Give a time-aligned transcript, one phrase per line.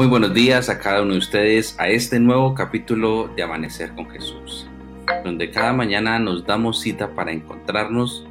[0.00, 4.08] Muy buenos días a cada uno de ustedes a este nuevo capítulo de Amanecer con
[4.08, 4.66] Jesús,
[5.24, 8.26] donde cada mañana nos damos cita para encontrarnos,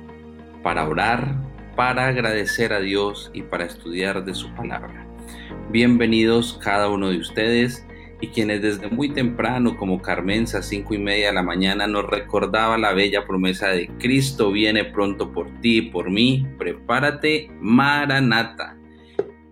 [0.64, 1.36] para orar,
[1.76, 5.06] para agradecer a Dios y para estudiar de su palabra.
[5.70, 7.86] Bienvenidos cada uno de ustedes
[8.20, 12.80] y quienes desde muy temprano, como Carmenza, cinco y media de la mañana, nos recordaba
[12.80, 16.48] la bella promesa de Cristo viene pronto por ti y por mí.
[16.58, 18.80] Prepárate, Maranata.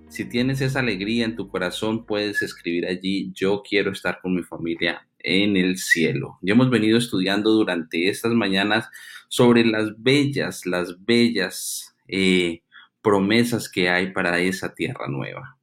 [0.10, 4.42] Si tienes esa alegría en tu corazón, puedes escribir allí, yo quiero estar con mi
[4.42, 6.40] familia en el cielo.
[6.42, 8.90] Ya hemos venido estudiando durante estas mañanas
[9.28, 12.62] sobre las bellas, las bellas eh,
[13.02, 15.58] promesas que hay para esa tierra nueva.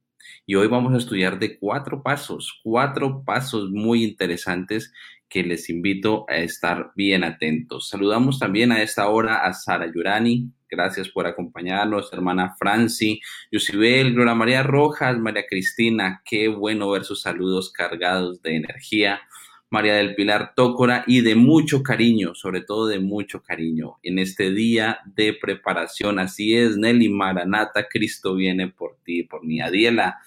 [0.45, 4.93] Y hoy vamos a estudiar de cuatro pasos, cuatro pasos muy interesantes
[5.27, 7.89] que les invito a estar bien atentos.
[7.89, 13.21] Saludamos también a esta hora a Sara Yurani, Gracias por acompañarnos, hermana Franci,
[13.51, 16.21] Yusibel, Gloria María Rojas, María Cristina.
[16.25, 19.21] Qué bueno ver sus saludos cargados de energía.
[19.69, 24.51] María del Pilar Tócora y de mucho cariño, sobre todo de mucho cariño en este
[24.51, 26.19] día de preparación.
[26.19, 30.19] Así es, Nelly Maranata, Cristo viene por ti, por mi Adiela.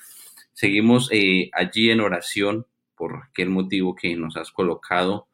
[0.53, 5.29] Seguimos eh, allí en oración por aquel motivo que nos has colocado.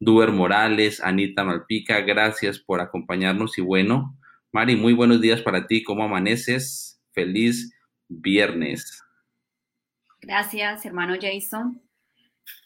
[0.00, 4.18] Duber Morales, Anita Malpica, gracias por acompañarnos y bueno,
[4.52, 5.84] Mari, muy buenos días para ti.
[5.84, 7.00] ¿Cómo amaneces?
[7.12, 7.72] Feliz
[8.08, 9.00] viernes.
[10.20, 11.80] Gracias, hermano Jason.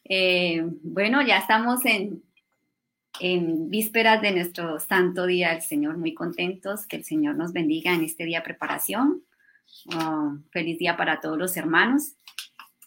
[0.04, 2.22] Eh, bueno, ya estamos en,
[3.20, 6.86] en vísperas de nuestro santo día del Señor, muy contentos.
[6.86, 9.22] Que el Señor nos bendiga en este día de preparación.
[9.94, 12.14] Oh, feliz día para todos los hermanos.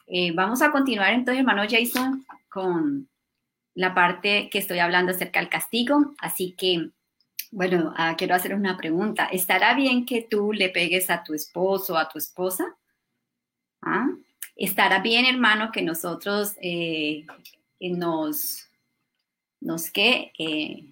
[0.07, 3.07] Eh, vamos a continuar entonces, hermano Jason, con
[3.75, 6.15] la parte que estoy hablando acerca del castigo.
[6.17, 6.89] Así que
[7.51, 9.25] bueno, ah, quiero hacer una pregunta.
[9.25, 12.75] ¿Estará bien que tú le pegues a tu esposo o a tu esposa?
[13.81, 14.09] ¿Ah?
[14.55, 17.25] ¿Estará bien, hermano, que nosotros eh,
[17.79, 18.67] nos,
[19.61, 20.83] nos que eh,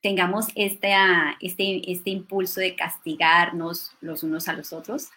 [0.00, 0.94] tengamos este,
[1.40, 5.08] este, este impulso de castigarnos los unos a los otros?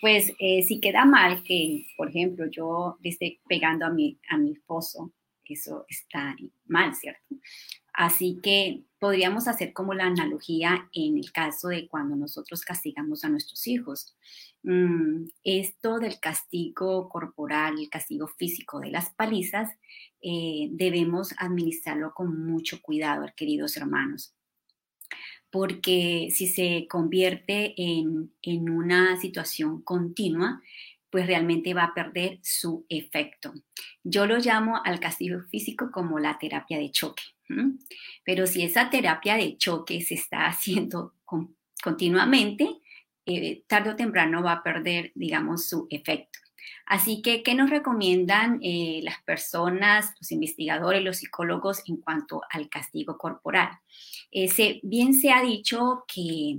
[0.00, 4.36] Pues eh, si queda mal que, por ejemplo, yo le esté pegando a mi, a
[4.36, 5.10] mi esposo,
[5.44, 6.36] eso está
[6.66, 7.34] mal, ¿cierto?
[7.94, 13.28] Así que podríamos hacer como la analogía en el caso de cuando nosotros castigamos a
[13.28, 14.16] nuestros hijos.
[14.62, 19.70] Mm, esto del castigo corporal, el castigo físico de las palizas,
[20.20, 24.32] eh, debemos administrarlo con mucho cuidado, queridos hermanos
[25.48, 30.60] porque si se convierte en, en, una situación continua,
[31.10, 33.54] pues realmente va a perder su efecto.
[34.04, 37.22] Yo lo llamo al castigo físico como la terapia de choque.
[38.24, 41.14] Pero si esa terapia de choque se está haciendo
[41.82, 42.68] continuamente,
[43.24, 46.38] eh, tarde o temprano va a perder, digamos, su efecto.
[46.84, 52.68] Así que, ¿qué nos recomiendan eh, las personas, los investigadores, los psicólogos en cuanto al
[52.68, 53.70] castigo corporal?
[54.82, 56.58] bien se ha dicho que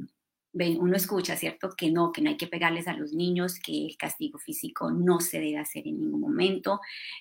[0.80, 1.70] uno escucha, ¿cierto?
[1.78, 5.20] Que no, que no hay que pegarles a los niños, que el castigo físico no
[5.20, 6.80] se debe hacer en ningún momento,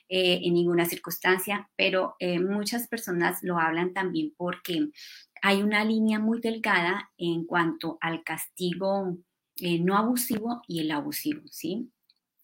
[0.08, 4.90] eh, en ninguna circunstancia, pero eh, muchas personas lo hablan también porque
[5.42, 9.16] hay una línea muy delgada en cuanto al castigo
[9.60, 11.90] eh, no abusivo y el abusivo, ¿sí?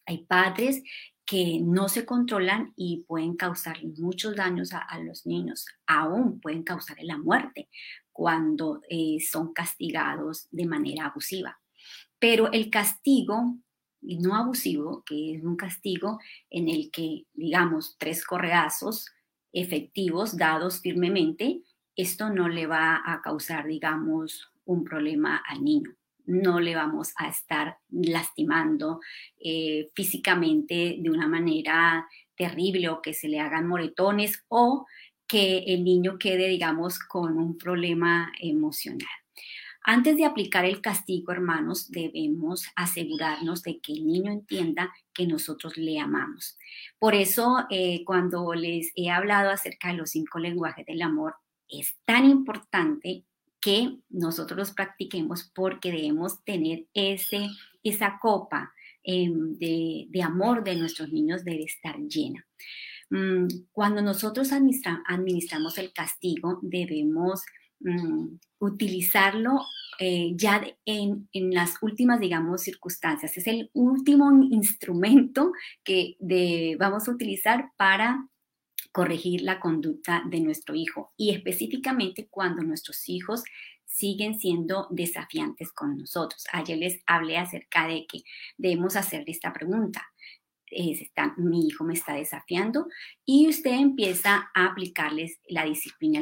[0.06, 0.82] Hay padres
[1.24, 6.96] que no se controlan y pueden causar muchos daños a, los niños, aún pueden causar
[7.02, 7.68] la muerte
[8.12, 11.60] cuando eh, son castigados de manera abusiva.
[12.18, 13.56] Pero el castigo
[14.02, 16.18] no abusivo, que es un castigo
[16.50, 19.06] en el que, digamos, tres correazos
[19.52, 21.62] efectivos dados firmemente,
[21.94, 25.90] esto no le va a causar, digamos, un problema al niño.
[26.24, 29.00] No le vamos a estar lastimando
[29.38, 32.06] eh, físicamente de una manera
[32.36, 34.86] terrible o que se le hagan moretones o
[35.32, 39.08] que el niño quede, digamos, con un problema emocional.
[39.82, 45.78] Antes de aplicar el castigo, hermanos, debemos asegurarnos de que el niño entienda que nosotros
[45.78, 46.58] le amamos.
[46.98, 51.36] Por eso, eh, cuando les he hablado acerca de los cinco lenguajes del amor,
[51.66, 53.24] es tan importante
[53.58, 57.48] que nosotros los practiquemos porque debemos tener ese,
[57.82, 62.46] esa copa em, de, de amor de nuestros niños debe estar llena.
[63.12, 67.42] Mm, cuando nosotros administramos el castigo, debemos
[67.80, 69.60] mm, utilizarlo
[69.98, 73.36] eh, ya en, las últimas, digamos, circunstancias.
[73.36, 75.52] Es el último instrumento
[75.84, 76.16] que
[76.78, 78.26] vamos a utilizar para
[78.92, 83.44] corregir la conducta de nuestro hijo y específicamente cuando nuestros hijos
[83.84, 86.46] siguen siendo desafiantes con nosotros.
[86.50, 88.22] Ayer les hablé acerca de que
[88.56, 90.02] debemos hacerle esta pregunta
[90.72, 92.86] está, mi hijo me está desafiando
[93.24, 96.18] y usted empieza a aplicarles la disciplina,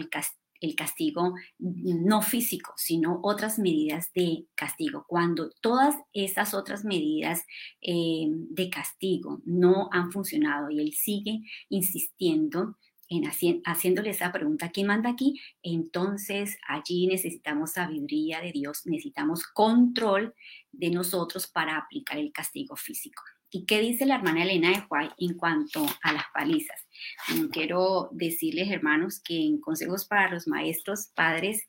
[0.61, 5.05] el castigo no físico, sino otras medidas de castigo.
[5.09, 7.45] Cuando todas esas otras medidas
[7.81, 12.77] eh, de castigo no han funcionado y él sigue insistiendo
[13.09, 13.25] en
[13.65, 15.41] haciéndole esa pregunta, ¿quién manda aquí?
[15.63, 20.33] Entonces allí necesitamos sabiduría de Dios, necesitamos control
[20.71, 23.23] de nosotros para aplicar el castigo físico.
[23.53, 26.87] ¿Y qué dice la hermana Elena de Juárez en cuanto a las palizas?
[27.35, 31.67] Mm, quiero decirles, hermanos, que en Consejos para los Maestros, Padres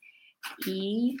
[0.64, 1.16] y,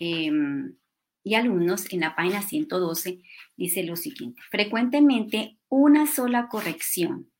[0.00, 0.76] em,
[1.22, 3.22] y alumnos, en la página 112,
[3.56, 4.42] dice lo siguiente.
[4.50, 7.30] Frecuentemente, una sola corrección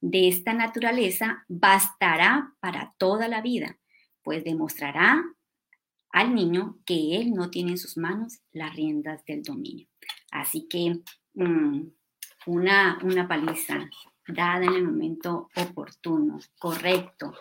[0.00, 3.78] de esta naturaleza bastará para toda la vida,
[4.22, 5.22] pues demostrará
[6.10, 9.88] al niño que él no tiene en sus manos las riendas del dominio.
[10.30, 11.00] Así que
[11.34, 11.88] mm,
[12.46, 13.88] una, una paliza
[14.26, 17.34] dada en el momento oportuno, correcto,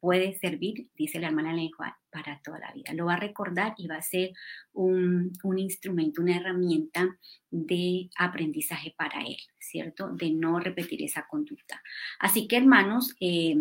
[0.00, 2.92] puede servir, dice la hermana lengua, para toda la vida.
[2.94, 4.32] Lo va a recordar y va a ser
[4.72, 7.18] un, instrumento, una herramienta
[7.50, 10.10] de aprendizaje para él, ¿cierto?
[10.10, 11.82] De no repetir esa conducta.
[12.18, 13.56] Así que, hermanos, eh,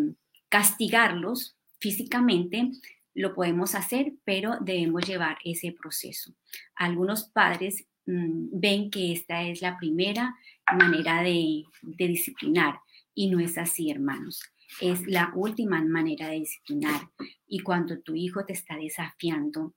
[0.50, 2.72] castigarlos físicamente
[3.13, 6.34] lo podemos hacer, pero debemos llevar ese proceso.
[6.75, 10.36] Algunos padres mm, ven que esta es la primera
[10.74, 12.80] manera de, disciplinar
[13.14, 14.42] y no es así, hermanos.
[14.80, 17.10] Es la última manera de disciplinar.
[17.48, 19.74] Y cuando tu hijo te está desafiando,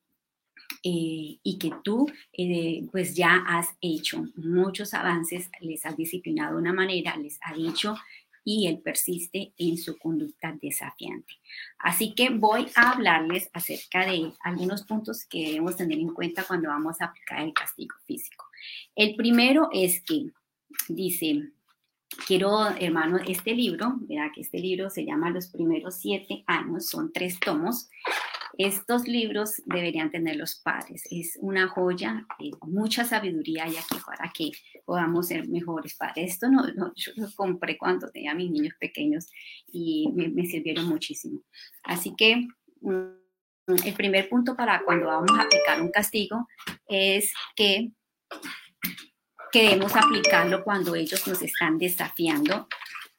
[0.82, 6.62] eh, y que tú eh, pues ya has hecho muchos avances, les has disciplinado de
[6.62, 7.96] una manera, les ha dicho
[8.44, 11.34] y él persiste en su conducta desafiante.
[11.78, 16.68] Así que voy a hablarles acerca de algunos puntos que debemos tener en cuenta cuando
[16.68, 18.44] vamos a aplicar el castigo físico.
[18.94, 20.26] El primero es que
[20.88, 21.52] dice,
[22.26, 27.12] quiero, hermano, este libro, vea que este libro se llama Los primeros siete años, son
[27.12, 27.88] tres tomos.
[28.56, 31.02] Estos libros deberían tener los padres.
[31.10, 34.52] Es una joya, eh, mucha sabiduría hay aquí para que
[34.84, 36.34] podamos ser mejores padres.
[36.34, 39.28] Esto no, yo lo compré cuando tenía mis niños pequeños
[39.72, 41.40] y me, me sirvieron muchísimo.
[41.82, 42.46] Así que
[42.80, 43.24] mm,
[43.66, 46.46] el primer punto para cuando vamos a aplicar un castigo
[46.86, 47.90] es que
[49.54, 52.66] queremos aplicarlo cuando ellos nos están desafiando,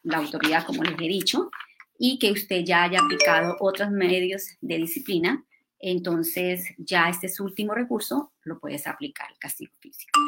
[0.04, 1.50] la autoridad, como les he dicho,
[1.98, 5.46] y que usted ya haya aplicado otros medios de disciplina,
[5.80, 10.20] entonces ya este es su último recurso, lo puedes aplicar, el castigo físico.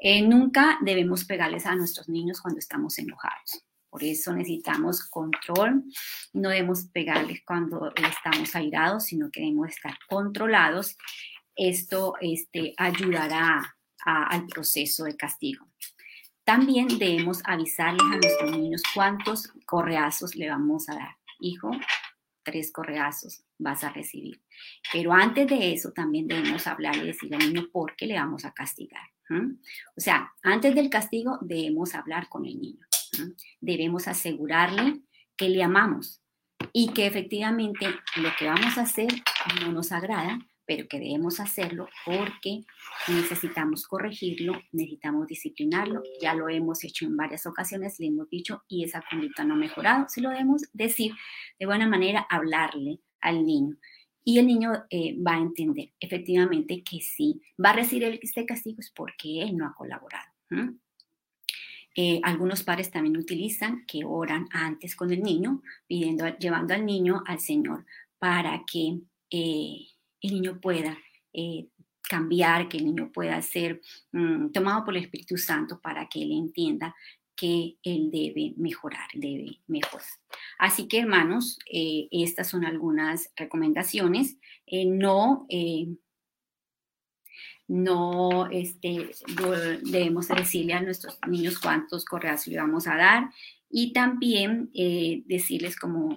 [0.00, 3.62] Eh, nunca debemos pegarles a nuestros niños cuando estamos enojados.
[3.90, 5.84] Por eso necesitamos control.
[6.32, 10.96] No debemos pegarles cuando estamos airados, sino que debemos estar controlados.
[11.54, 15.66] Esto este, ayudará al proceso de castigo.
[16.44, 21.16] También debemos avisarles a nuestros niños cuántos correazos le vamos a dar.
[21.40, 21.70] Hijo,
[22.42, 24.42] tres correazos vas a recibir.
[24.92, 28.44] Pero antes de eso también debemos hablar y decirle al niño por qué le vamos
[28.44, 29.08] a castigar.
[29.96, 32.86] O sea, antes del castigo debemos hablar con el niño.
[33.60, 35.00] Debemos asegurarle
[35.36, 36.22] que le amamos
[36.72, 37.86] y que efectivamente
[38.16, 39.08] lo que vamos a hacer
[39.60, 40.38] no nos agrada,
[40.74, 42.64] pero que debemos hacerlo porque
[43.06, 48.82] necesitamos corregirlo, necesitamos disciplinarlo, ya lo hemos hecho en varias ocasiones, le hemos dicho y
[48.82, 51.12] esa conducta no ha mejorado, se lo debemos decir
[51.58, 53.76] de buena manera, hablarle al niño.
[54.24, 58.80] Y el niño eh, va a entender efectivamente que sí, va a recibir este castigo
[58.80, 60.32] es porque él no ha colaborado.
[61.94, 67.22] Eh, algunos padres también utilizan que oran antes con el niño, pidiendo, llevando al niño
[67.26, 67.84] al Señor
[68.18, 69.00] para que
[69.30, 69.91] eh,
[70.22, 70.96] el niño pueda
[71.32, 71.66] eh,
[72.00, 73.80] cambiar, que el niño pueda ser
[74.12, 76.94] mm, tomado por el Espíritu Santo para que él entienda
[77.34, 80.06] que él debe mejorar, debe mejorar.
[80.58, 84.36] Así que hermanos, eh, estas son algunas recomendaciones.
[84.66, 85.46] Eh, no,
[87.66, 89.10] no este,
[89.82, 93.30] debemos decirle a nuestros niños cuántos correos le vamos a dar
[93.70, 94.70] y también
[95.24, 96.16] decirles como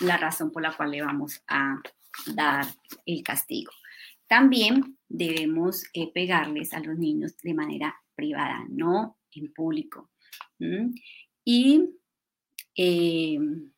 [0.00, 1.80] la razón por la cual le vamos a
[2.34, 2.66] dar
[3.06, 3.72] el castigo.
[4.26, 10.10] También debemos eh, pegarles a los niños de manera privada, no en público.
[11.44, 11.90] Y
[12.74, 13.70] em,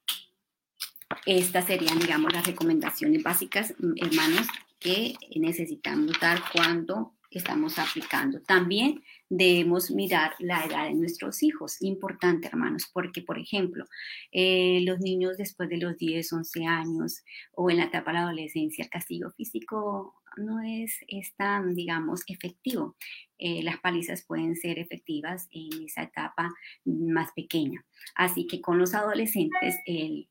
[1.26, 4.46] estas serían, digamos, las recomendaciones básicas, hermanos,
[4.78, 8.40] que necesitamos dar cuando estamos aplicando.
[8.42, 11.80] También debemos mirar la edad de nuestros hijos.
[11.80, 13.84] Importante, hermanos, porque, por ejemplo,
[14.30, 18.24] eh, los niños después de los 10, 11 años o en la etapa de la
[18.24, 20.92] adolescencia, el castigo físico no es,
[21.36, 22.96] tan, digamos, efectivo.
[23.38, 26.50] Eh, las palizas pueden ser efectivas en esa etapa
[26.84, 27.84] más pequeña.
[28.14, 30.28] Así que con los adolescentes, el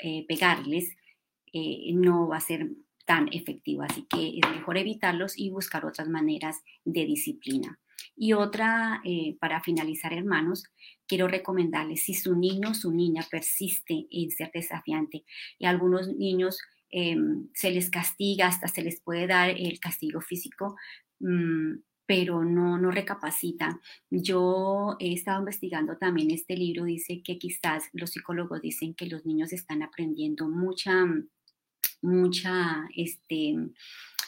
[0.00, 0.96] eh, pegarles
[1.94, 2.68] no va a ser
[3.10, 3.82] tan efectivo.
[3.82, 7.80] Así que es mejor evitarlos y buscar otras maneras de disciplina.
[8.16, 10.62] Y otra, eh, para finalizar, hermanos,
[11.08, 15.24] quiero recomendarles, si su niño o su niña persiste en ser desafiante,
[15.58, 16.60] y a algunos niños
[16.92, 20.76] em, se les castiga, hasta se les puede dar el castigo físico,
[21.18, 23.80] mm, pero no, no recapacitan.
[24.10, 29.24] Yo he estado investigando también este libro, dice que quizás los psicólogos dicen que los
[29.26, 30.92] niños están aprendiendo mucha
[32.02, 33.56] mucha este,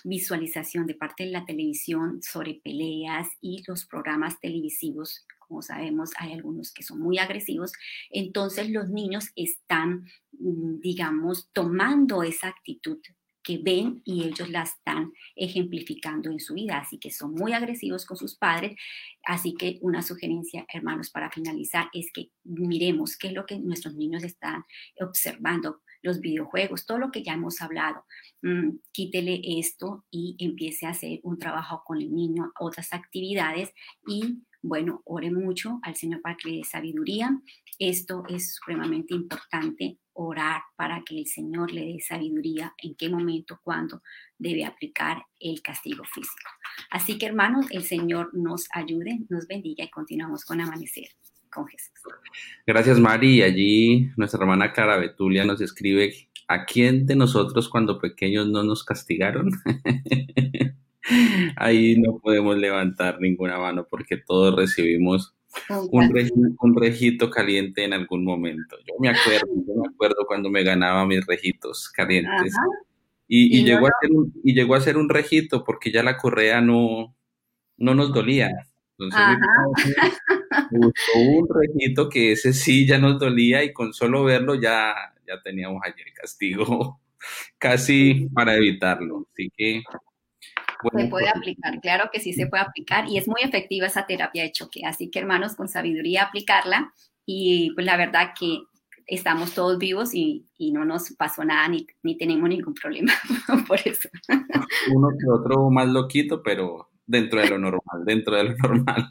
[0.04, 5.26] visualización de parte de la televisión sobre peleas y los programas televisivos.
[5.38, 7.72] Como sabemos, hay algunos que son muy agresivos.
[8.10, 12.98] Entonces los niños están, mm, digamos, tomando esa actitud
[13.42, 16.78] que ven y ellos la están ejemplificando en su vida.
[16.78, 18.76] Así que son muy agresivos con sus padres.
[19.24, 23.94] Así que una sugerencia, hermanos, para finalizar, es que miremos qué es lo que nuestros
[23.94, 24.64] niños están
[25.00, 28.04] observando los videojuegos, todo lo que ya hemos hablado.
[28.42, 33.72] Mm, quítele esto y empiece a hacer un trabajo con el niño, otras actividades
[34.06, 37.36] y bueno, ore mucho al Señor para que le dé sabiduría.
[37.78, 43.58] Esto es supremamente importante, orar para que el Señor le dé sabiduría en qué momento,
[43.64, 44.02] cuándo
[44.38, 46.50] debe aplicar el castigo físico.
[46.90, 51.08] Así que hermanos, el Señor nos ayude, nos bendiga y continuamos con Amanecer
[51.52, 51.92] con Jesús.
[52.66, 53.36] Gracias, Mari.
[53.36, 56.14] Y allí nuestra hermana Clara Betulia nos escribe,
[56.48, 59.50] ¿a quién de nosotros cuando pequeños no nos castigaron?
[61.56, 65.34] Ahí no podemos levantar ninguna mano porque todos recibimos
[65.90, 68.76] un, rejito, caliente en algún momento.
[68.86, 72.54] Yo me acuerdo, yo me acuerdo cuando me ganaba mis rejitos calientes.
[73.28, 76.60] Y, llegó a ser un, y llegó a ser un rejito porque ya la correa
[76.60, 77.14] no,
[77.76, 78.50] no nos dolía.
[78.98, 79.38] Entonces,
[81.14, 84.94] un rejito que ese sí ya nos dolía y con solo verlo ya,
[85.26, 87.00] ya teníamos allí el castigo
[87.58, 89.26] casi para evitarlo.
[89.32, 89.82] Así que...
[89.82, 94.06] se puede pues, aplicar, claro que sí se puede aplicar y es muy efectiva esa
[94.06, 94.82] terapia de choque.
[94.84, 96.92] Así que hermanos, con sabiduría aplicarla
[97.26, 98.58] y pues la verdad que
[99.06, 103.12] estamos todos vivos y, y no nos pasó nada ni, ni tenemos ningún problema
[103.68, 104.08] por eso.
[104.92, 109.08] Uno que otro más loquito, pero dentro de lo normal, dentro de lo normal.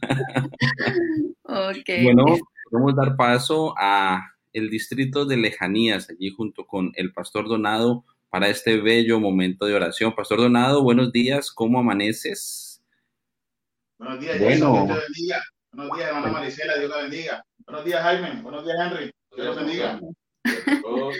[2.03, 2.25] Bueno,
[2.69, 4.21] podemos dar paso a
[4.53, 9.75] el distrito de Lejanías, allí junto con el pastor Donado, para este bello momento de
[9.75, 10.15] oración.
[10.15, 12.81] Pastor Donado, buenos días, ¿cómo amaneces?
[13.97, 14.71] Buenos días, bueno.
[14.73, 15.43] Dios te bendiga.
[15.73, 17.45] Buenos días, hermana Marisela, Dios la bendiga.
[17.65, 18.41] Buenos días, Jaime.
[18.41, 19.11] Buenos días, Henry.
[19.35, 19.99] Dios los bendiga.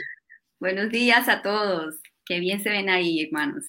[0.60, 1.96] Buenos días a todos.
[2.26, 3.66] Qué bien se ven ahí, hermanos.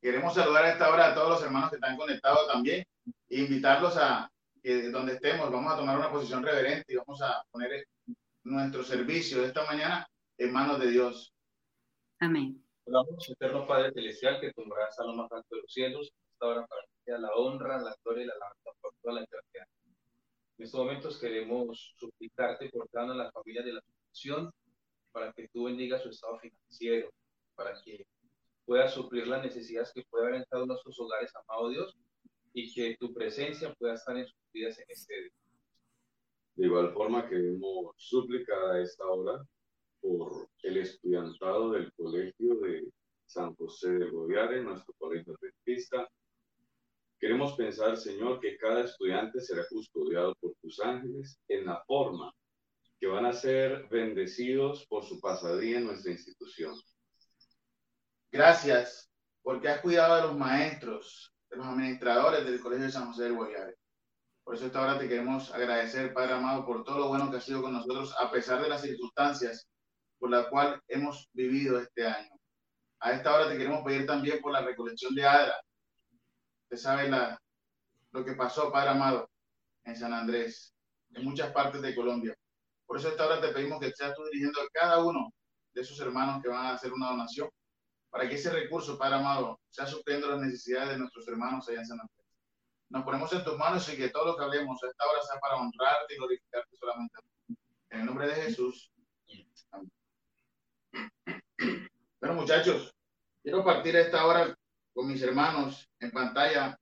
[0.00, 2.84] Queremos saludar a esta hora a todos los hermanos que están conectados también
[3.28, 4.30] e invitarlos a
[4.62, 7.86] que donde estemos vamos a tomar una posición reverente y vamos a poner
[8.44, 10.06] nuestro servicio de esta mañana
[10.38, 11.34] en manos de Dios.
[12.20, 12.64] Amén.
[12.84, 16.46] Oramos, eterno Padre Celestial, que tu morada a lo más alto de los cielos, esta
[16.46, 19.66] hora para que sea la honra, la gloria y la alabanza por toda la eternidad.
[20.56, 24.52] En estos momentos queremos suplicarte por cada una de las familias de la situación
[25.12, 27.10] para que tú bendigas su estado financiero,
[27.54, 28.06] para que
[28.68, 31.96] pueda suplir las necesidades que puede haber en cada uno de sus hogares, amado Dios,
[32.52, 35.32] y que tu presencia pueda estar en sus vidas en este día.
[36.54, 39.42] De igual forma queremos suplicar a esta hora
[40.02, 42.92] por el estudiantado del colegio de
[43.24, 46.06] San José de Goviare, nuestro colegio adventista.
[47.18, 52.34] Queremos pensar, Señor, que cada estudiante será custodiado por tus ángeles en la forma
[53.00, 56.74] que van a ser bendecidos por su pasadía en nuestra institución.
[58.30, 59.10] Gracias
[59.42, 63.34] porque has cuidado de los maestros, de los administradores del Colegio de San José del
[63.34, 63.74] Guayare.
[64.44, 67.44] Por eso esta hora te queremos agradecer, Padre amado, por todo lo bueno que has
[67.44, 69.66] sido con nosotros, a pesar de las circunstancias
[70.18, 72.30] por las cuales hemos vivido este año.
[73.00, 75.54] A esta hora te queremos pedir también por la recolección de Adra.
[76.64, 77.40] Usted sabe la,
[78.10, 79.30] lo que pasó, Padre amado,
[79.84, 80.74] en San Andrés,
[81.14, 82.34] en muchas partes de Colombia.
[82.84, 85.32] Por eso esta hora te pedimos que seas tú dirigiendo a cada uno
[85.72, 87.48] de esos hermanos que van a hacer una donación
[88.10, 91.86] para que ese recurso, Padre amado, sea supliendo las necesidades de nuestros hermanos allá en
[91.86, 92.26] San Andrés.
[92.90, 95.38] Nos ponemos en tus manos y que todo lo que hablemos a esta hora sea
[95.40, 97.20] para honrarte y glorificarte solamente.
[97.90, 98.90] En el nombre de Jesús.
[99.70, 99.90] Amén.
[102.20, 102.94] Bueno, muchachos,
[103.42, 104.56] quiero partir a esta hora
[104.94, 106.78] con mis hermanos en pantalla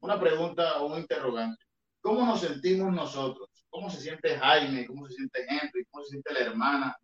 [0.00, 1.62] una pregunta o un interrogante.
[2.00, 3.48] ¿Cómo nos sentimos nosotros?
[3.68, 4.86] ¿Cómo se siente Jaime?
[4.86, 5.84] ¿Cómo se siente Henry?
[5.90, 6.96] ¿Cómo se siente la hermana?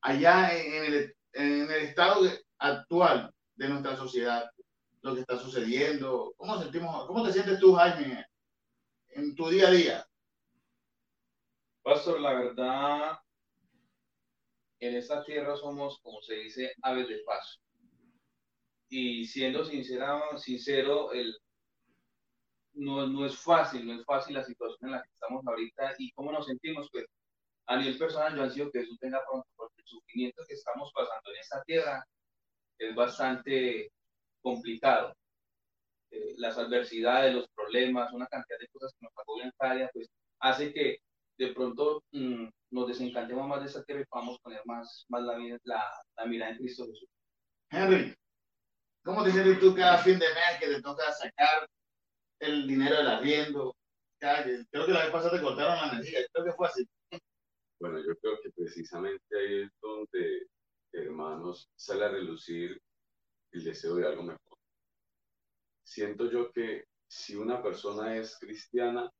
[0.00, 2.22] Allá en el, en el estado
[2.64, 4.50] actual de nuestra sociedad,
[5.02, 6.32] lo que está sucediendo.
[6.36, 8.26] ¿Cómo, sentimos, cómo te sientes tú, Jaime,
[9.08, 10.06] en tu día a día?
[11.82, 13.18] Pastor, la verdad,
[14.80, 17.60] en esta tierra somos, como se dice, aves de paso.
[18.88, 21.36] Y siendo sincera, sincero, el,
[22.72, 26.10] no, no es fácil, no es fácil la situación en la que estamos ahorita y
[26.12, 27.04] cómo nos sentimos, pues
[27.66, 31.30] a nivel personal yo ansío que Jesús tenga pronto, porque el sufrimiento que estamos pasando
[31.30, 32.06] en esta tierra
[32.78, 33.90] es bastante
[34.42, 35.14] complicado.
[36.10, 40.08] Eh, las adversidades, los problemas, una cantidad de cosas que nos agobian cada día, pues
[40.40, 40.98] hace que
[41.38, 45.38] de pronto mm, nos desencantemos más de esa tierra y podamos poner más, más la,
[45.64, 45.84] la,
[46.16, 47.08] la mirada en Cristo Jesús.
[47.70, 48.14] Henry,
[49.02, 51.68] ¿cómo te sientes tú cada fin de mes que te toca sacar
[52.40, 53.74] el dinero del arriendo?
[54.70, 56.88] Creo que la vez pasada te cortaron la energía, creo que fue así.
[57.80, 60.43] Bueno, yo creo que precisamente ahí es donde,
[61.52, 62.80] sale a relucir
[63.52, 64.58] el deseo de algo mejor.
[65.82, 69.10] Siento yo que si una persona es cristiana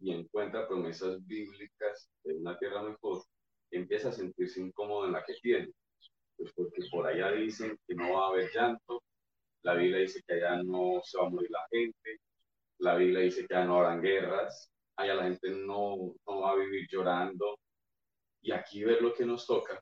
[0.00, 3.24] y encuentra promesas bíblicas de una tierra mejor,
[3.70, 5.72] empieza a sentirse incómodo en la que tiene.
[6.36, 9.02] Pues porque por allá dicen que no va a haber llanto,
[9.62, 12.18] la Biblia dice que allá no se va a morir la gente,
[12.78, 16.56] la Biblia dice que allá no habrán guerras, allá la gente no, no va a
[16.56, 17.56] vivir llorando,
[18.42, 19.80] y aquí ver lo que nos toca,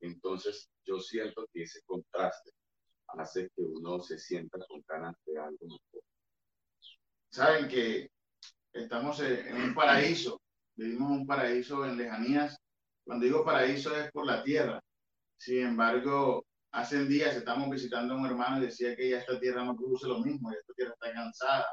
[0.00, 2.50] entonces yo siento que ese contraste
[3.08, 6.02] hace que uno se sienta con ganas de algo mejor.
[7.30, 8.10] Saben que
[8.72, 10.40] estamos en un paraíso,
[10.76, 12.56] vivimos un paraíso en lejanías.
[13.04, 14.80] Cuando digo paraíso es por la tierra.
[15.38, 19.64] Sin embargo, hace días estamos visitando a un hermano y decía que ya esta tierra
[19.64, 21.66] no produce lo mismo, ya esta tierra está cansada.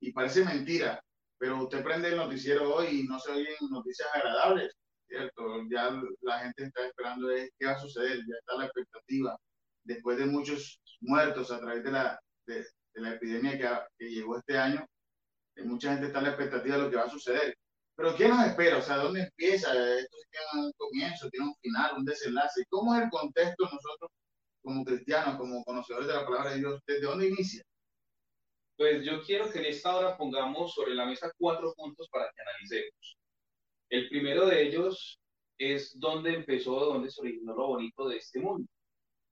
[0.00, 1.02] Y parece mentira,
[1.38, 4.72] pero usted prende el noticiero hoy y no se oyen noticias agradables.
[5.12, 5.62] ¿Cierto?
[5.70, 5.90] Ya
[6.22, 9.36] la gente está esperando qué va a suceder, ya está la expectativa.
[9.84, 14.56] Después de muchos muertos a través de la, de, la epidemia que, que, llegó este
[14.56, 14.86] año,
[15.56, 17.54] eh, mucha gente está en la expectativa de lo que va a suceder.
[17.94, 18.78] Pero ¿qué nos espera?
[18.78, 19.68] O sea, ¿dónde empieza?
[19.98, 22.64] Esto tiene un comienzo, tiene un final, un desenlace.
[22.70, 24.10] ¿Cómo es el contexto nosotros
[24.62, 26.80] como cristianos, como conocedores de la palabra de Dios?
[26.86, 27.62] ¿Desde dónde inicia?
[28.76, 32.40] Pues yo quiero que en esta hora pongamos sobre la mesa cuatro puntos para que
[32.40, 33.21] analicemos.
[33.92, 35.20] El primero de ellos
[35.58, 38.66] es dónde empezó, dónde se originó lo bonito de este mundo.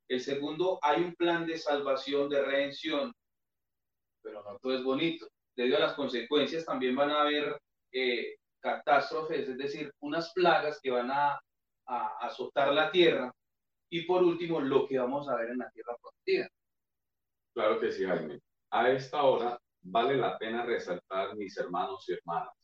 [0.07, 3.11] El segundo, hay un plan de salvación, de redención,
[4.23, 5.27] pero no todo es bonito.
[5.57, 7.59] Debido a las consecuencias también van a haber
[7.91, 11.41] eh, catástrofes, es decir, unas plagas que van a,
[12.21, 13.33] azotar la tierra.
[13.89, 16.49] Y por último, lo que vamos a ver en la tierra prometida.
[17.55, 18.41] Claro que sí, Jaime.
[18.71, 22.60] A esta hora vale la pena resaltar, mis hermanos y hermanas,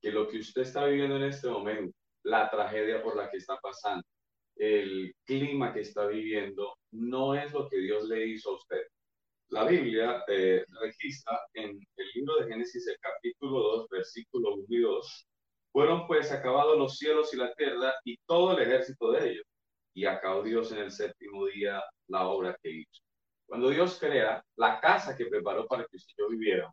[0.00, 3.56] que lo que usted está viviendo en este momento, la tragedia por la que está
[3.58, 4.04] pasando,
[4.56, 8.82] el clima que está viviendo, no es lo que Dios le hizo a usted.
[9.50, 14.80] La Biblia eh, registra en el libro de Génesis, el capítulo 2, versículo 1 y
[14.80, 15.28] 2,
[15.72, 19.46] fueron pues acabados los cielos y la tierra y todo el ejército de ellos.
[19.94, 23.02] Y acabó Dios en el séptimo día la obra que hizo.
[23.46, 26.70] Cuando Dios crea la casa que preparó para que usted y yo viviera,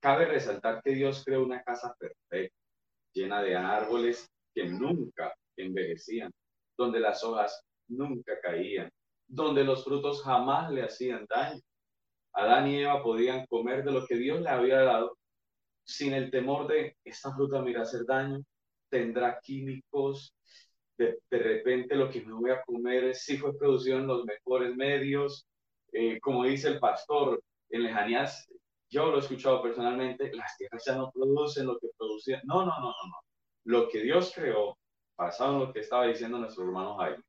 [0.00, 2.56] Cabe resaltar que Dios creó una casa perfecta,
[3.12, 6.30] llena de árboles que nunca envejecían,
[6.76, 8.90] donde las hojas nunca caían,
[9.26, 11.60] donde los frutos jamás le hacían daño.
[12.32, 15.16] Adán y Eva podían comer de lo que Dios le había dado
[15.86, 18.42] sin el temor de esta fruta me irá a hacer daño,
[18.90, 20.34] tendrá químicos,
[20.98, 25.46] de, repente lo que me voy a comer sí fue producido en los mejores medios,
[25.92, 28.48] eh, como dice el pastor, en lejanías
[28.88, 32.40] yo lo he escuchado personalmente, las tierras ya no producen lo que producían.
[32.44, 33.16] No, no, no, no, no.
[33.64, 34.78] Lo que Dios creó,
[35.16, 37.22] basado en lo que estaba diciendo nuestro hermano Jaime,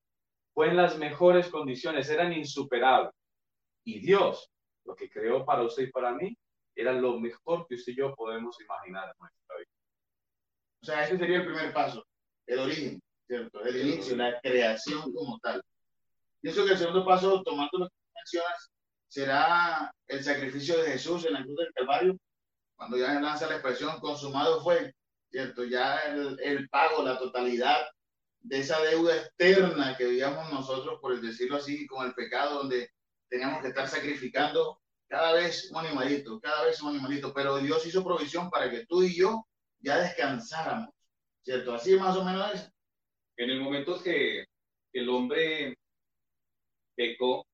[0.53, 3.13] fue en las mejores condiciones, eran insuperables.
[3.83, 4.49] Y Dios,
[4.85, 6.35] lo que creó para usted y para mí,
[6.75, 9.71] era lo mejor que usted y yo podemos imaginar en nuestra vida.
[10.81, 12.05] O sea, ese sería el primer paso,
[12.45, 13.63] el origen, ¿cierto?
[13.63, 15.61] El inicio, la creación como tal.
[16.39, 18.69] Pienso que el segundo paso, tomando lo que mencionas,
[19.07, 22.17] será el sacrificio de Jesús en la cruz del Calvario,
[22.75, 24.93] cuando ya lanza la expresión consumado fue,
[25.31, 25.63] ¿cierto?
[25.63, 27.87] Ya el, el pago, la totalidad
[28.39, 32.89] de esa deuda externa que vivíamos nosotros, por decirlo así, con el pecado, donde
[33.29, 38.03] teníamos que estar sacrificando cada vez un animalito, cada vez un animalito, pero Dios hizo
[38.03, 39.47] provisión para que tú y yo
[39.79, 40.89] ya descansáramos,
[41.43, 41.73] ¿cierto?
[41.73, 42.69] Así más o menos.
[43.37, 44.45] En el momento que
[44.93, 45.77] el hombre
[46.95, 47.45] pecó,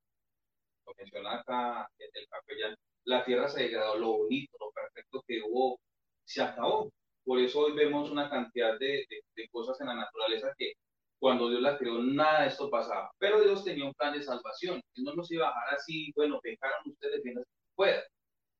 [1.03, 5.79] menciona acá el capellán, la tierra se degradó, lo bonito, lo perfecto que hubo,
[6.25, 6.89] se acabó.
[7.25, 10.73] Por eso hoy vemos una cantidad de, de, cosas en la naturaleza que
[11.19, 13.11] cuando Dios la creó, nada de esto pasaba.
[13.17, 14.81] Pero Dios tenía un plan de salvación.
[14.95, 17.41] Él no nos iba a bajar así, bueno, pecaron ustedes bien
[17.75, 18.03] puedan.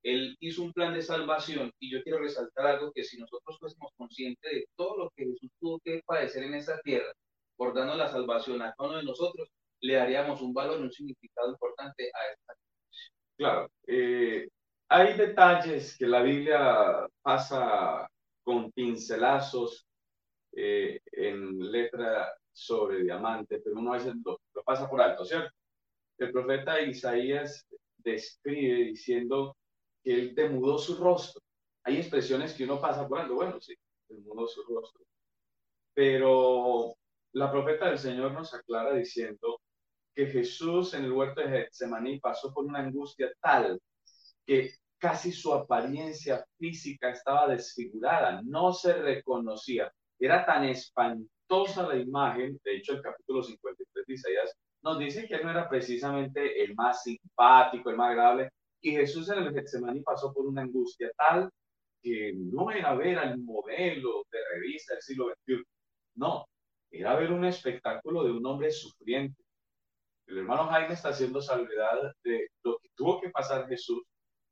[0.03, 3.91] Él hizo un plan de salvación y yo quiero resaltar algo que si nosotros fuésemos
[3.97, 7.11] conscientes de todo lo que Jesús tuvo que padecer en esta tierra
[7.55, 9.49] por darnos la salvación a cada uno de nosotros,
[9.83, 12.53] le daríamos un valor un significado importante a esta
[13.35, 14.47] Claro, eh,
[14.89, 18.07] hay detalles que la Biblia pasa
[18.43, 19.85] con pincelazos
[20.53, 25.51] eh, en letra sobre diamante, pero uno a veces lo, pasa por alto, ¿cierto?
[26.19, 27.65] El profeta Isaías
[27.97, 29.57] describe diciendo
[30.03, 31.41] que él demudó su rostro.
[31.83, 33.75] Hay expresiones que uno pasa por alto, bueno, sí,
[34.07, 35.03] demudó su rostro.
[35.93, 36.93] Pero
[37.33, 39.59] la profeta del Señor nos aclara diciendo
[40.13, 43.79] que Jesús en el huerto de Getsemaní pasó por una angustia tal
[44.45, 49.91] que casi su apariencia física estaba desfigurada, no se reconocía.
[50.19, 55.41] Era tan espantosa la imagen, de hecho el capítulo 53 de Isaías nos dice que
[55.43, 58.49] no era precisamente el más simpático, el más agradable,
[58.81, 61.49] y Jesús en el Getsemaní pasó por una angustia tal
[62.01, 65.63] que no era ver al modelo de revista del siglo XXI,
[66.15, 66.45] no,
[66.91, 69.42] era ver un espectáculo de un hombre sufriente,
[70.27, 74.03] el hermano Jaime está haciendo salvedad de lo que tuvo que pasar Jesús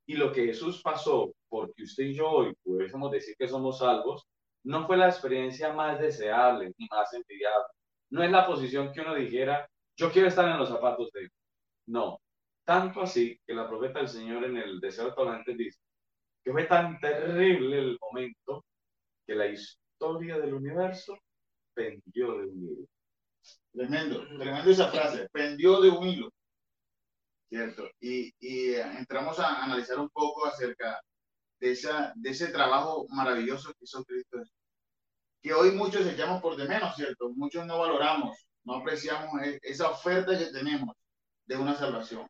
[0.06, 4.28] y lo que Jesús pasó, porque usted y yo hoy pudiésemos decir que somos salvos,
[4.64, 7.68] no fue la experiencia más deseable ni más envidiable.
[8.10, 11.32] No es la posición que uno dijera, yo quiero estar en los zapatos de él.
[11.88, 12.20] No.
[12.66, 15.80] Tanto así que la profeta del Señor en el Deseo Tolerante dice
[16.44, 18.66] que fue tan terrible el momento
[19.26, 21.18] que la historia del universo
[21.74, 22.88] pendió de un.
[23.74, 26.30] Tremendo, tremendo esa frase, pendió de un hilo,
[27.50, 27.90] ¿cierto?
[28.02, 31.00] Y, y eh, entramos a analizar un poco acerca
[31.60, 34.40] de, esa, de ese trabajo maravilloso que hizo Cristo,
[35.42, 37.30] que hoy muchos echamos por de menos, ¿cierto?
[37.30, 40.96] Muchos no valoramos, no apreciamos e, esa oferta que tenemos
[41.46, 42.28] de una salvación.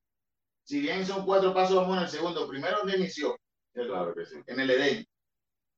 [0.64, 2.48] Si bien son cuatro pasos, vamos en el segundo.
[2.48, 3.36] Primero, donde inició,
[3.74, 4.36] claro que sí.
[4.46, 5.06] en el Edén.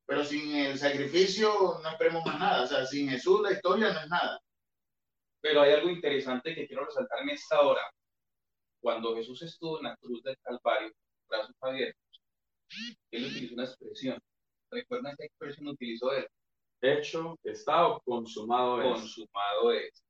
[0.06, 2.64] Pero sin el sacrificio no esperemos más nada.
[2.64, 4.40] O sea, sin Jesús la historia no es nada.
[5.44, 7.82] Pero hay algo interesante que quiero resaltar en esta hora.
[8.80, 10.94] Cuando Jesús estuvo en la cruz del Calvario,
[11.28, 12.22] brazos abiertos,
[13.12, 14.24] él utilizó una expresión.
[14.72, 16.26] ¿Recuerdan qué expresión utilizó él?
[16.80, 18.88] Hecho, está consumado es.
[18.88, 20.04] Consumado es.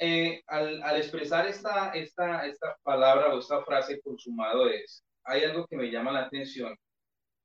[0.00, 5.66] Eh, al, al, expresar esta, esta, esta palabra o esta frase consumado es, hay algo
[5.68, 6.76] que me llama la atención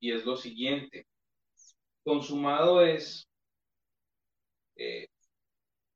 [0.00, 1.06] y es lo siguiente.
[2.02, 3.28] Consumado es
[4.76, 5.08] eh,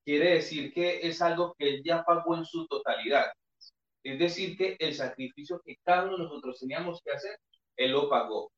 [0.09, 3.27] quiere decir que es algo que él ya pagó en su totalidad.
[4.03, 7.39] Es decir, que el sacrificio que cada uno de nosotros teníamos que hacer,
[7.77, 8.51] él lo pagó.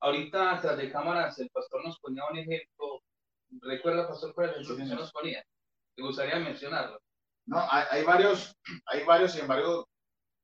[0.00, 3.00] Ahorita, tras de cámaras, el pastor nos ponía un ejemplo.
[3.62, 5.42] ¿Recuerda, pastor, cuál es el ejemplo que nos ponía?
[5.96, 7.00] ¿Te gustaría mencionarlo?
[7.46, 9.88] No, hay, hay, varios, hay varios, sin embargo,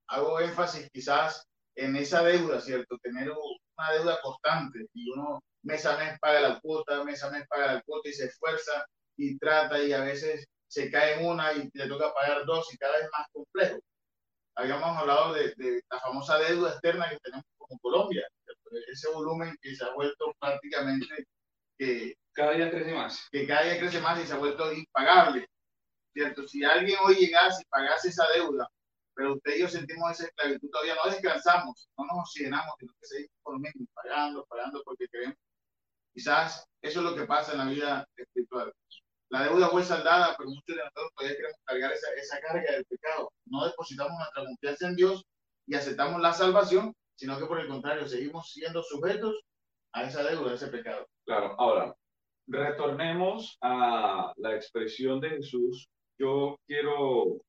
[0.09, 2.97] hago énfasis quizás en esa deuda, ¿cierto?
[3.03, 7.47] Tener una deuda constante y uno mes a mes paga la cuota, mes a mes
[7.49, 8.87] paga la cuota y se esfuerza
[9.19, 12.77] y trata y a veces se cae en una y le toca pagar dos y
[12.77, 13.79] cada vez más complejo.
[14.57, 15.55] Habíamos hablado de,
[15.89, 18.27] la famosa deuda externa que tenemos como Colombia,
[18.89, 21.27] ese volumen que se ha vuelto prácticamente
[21.79, 23.29] que cada día crece más.
[23.31, 25.49] Que cada día crece más y se ha vuelto impagable.
[26.13, 26.47] ¿Cierto?
[26.49, 28.69] Si alguien hoy llegase y pagase esa deuda,
[29.15, 33.07] pero usted y yo sentimos esa esclavitud, todavía no descansamos, no nos oxigenamos, sino que
[33.07, 35.37] seguimos por lo mismo, pagando, pagando porque queremos.
[36.13, 38.73] Quizás eso es lo que pasa en la vida espiritual.
[39.31, 42.85] La deuda fue saldada, pero muchos de nosotros todavía queremos cargar esa, esa carga del
[42.85, 43.33] pecado.
[43.47, 45.25] No depositamos nuestra confianza en Dios
[45.67, 49.43] y aceptamos la salvación, sino que por el contrario, seguimos siendo sujetos
[49.93, 51.07] a esa deuda, a ese pecado.
[51.25, 51.95] Claro, ahora,
[52.47, 55.89] retornemos a la expresión de Jesús.
[56.19, 57.41] Yo quiero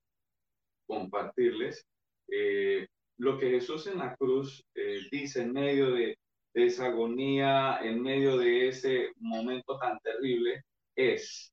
[0.87, 1.85] compartirles
[2.29, 6.17] eh, lo que Jesús en la cruz eh, dice en medio de,
[6.53, 10.63] de, esa agonía, en medio de ese momento tan terrible,
[10.95, 11.51] es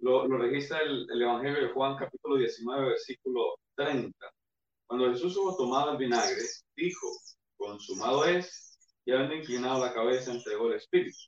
[0.00, 4.14] lo, registra el, Evangelio de Juan capítulo 19, versículo 30.
[4.86, 6.42] Cuando Jesús hubo tomado el vinagre,
[6.76, 7.08] dijo,
[7.56, 11.18] consumado es, y habiendo inclinado la cabeza, entregó el Espíritu.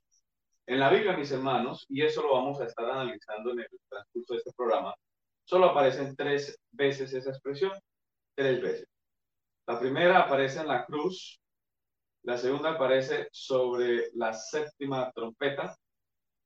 [0.67, 4.33] En la Biblia, mis hermanos, y eso lo vamos a estar analizando en el transcurso
[4.33, 4.93] de este programa,
[5.43, 7.71] solo aparecen tres veces esa expresión,
[8.35, 8.87] tres veces.
[9.67, 11.39] La primera aparece en la cruz,
[12.23, 15.75] la segunda aparece sobre la séptima trompeta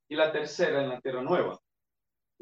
[0.07, 1.59] y la tercera en la tierra nueva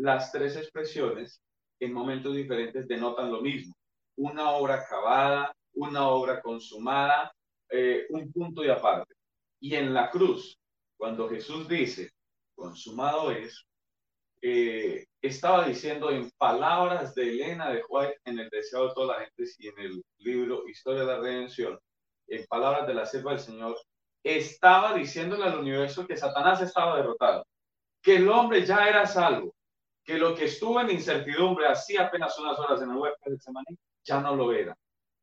[0.02, 1.42] las tres expresiones
[1.80, 3.74] en momentos diferentes denotan lo mismo.
[4.18, 7.32] una obra acabada, una obra consumada,
[7.70, 9.16] eh, un punto y aparte.
[9.60, 10.60] Y en la cruz,
[10.98, 12.12] cuando Jesús dice,
[12.54, 13.66] consumado es,
[14.42, 19.26] eh, estaba diciendo en palabras de Elena de White en el Deseado de toda la
[19.26, 21.80] gente y en el libro Historia de la Redención,
[22.28, 23.78] en palabras de la sierva del Señor,
[24.24, 27.48] estaba diciéndole al universo que Satanás estaba derrotado,
[28.04, 29.56] que el hombre ya era salvo,
[30.04, 33.78] que lo que estuvo en incertidumbre hacía apenas unas horas en el huerto de Semaní,
[34.04, 34.76] ya no lo era.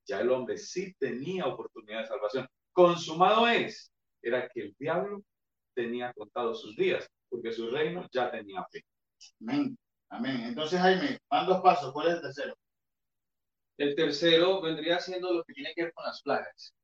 [0.07, 2.49] Ya el hombre sí tenía oportunidad de salvación.
[2.73, 5.23] Consumado es, era que el diablo
[5.75, 8.85] tenía contado sus días, porque su reino ya tenía fe.
[9.41, 9.77] Amén.
[10.11, 10.41] Amén.
[10.45, 11.93] Entonces, Jaime, van dos pasos.
[11.93, 12.55] ¿Cuál es el tercero?
[13.77, 16.75] El tercero vendría siendo lo que tiene que ver con las plagas.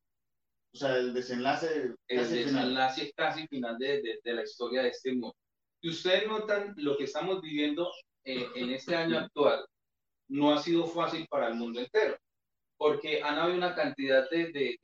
[0.72, 2.54] O sea, el desenlace El casi final.
[2.54, 5.34] desenlace casi final de, de, de la historia de este mundo.
[5.84, 7.92] Y ustedes notan lo que estamos viviendo
[8.24, 9.66] eh, en este año actual,
[10.28, 12.16] no ha sido fácil para el mundo entero,
[12.78, 14.78] porque han habido una cantidad de, de,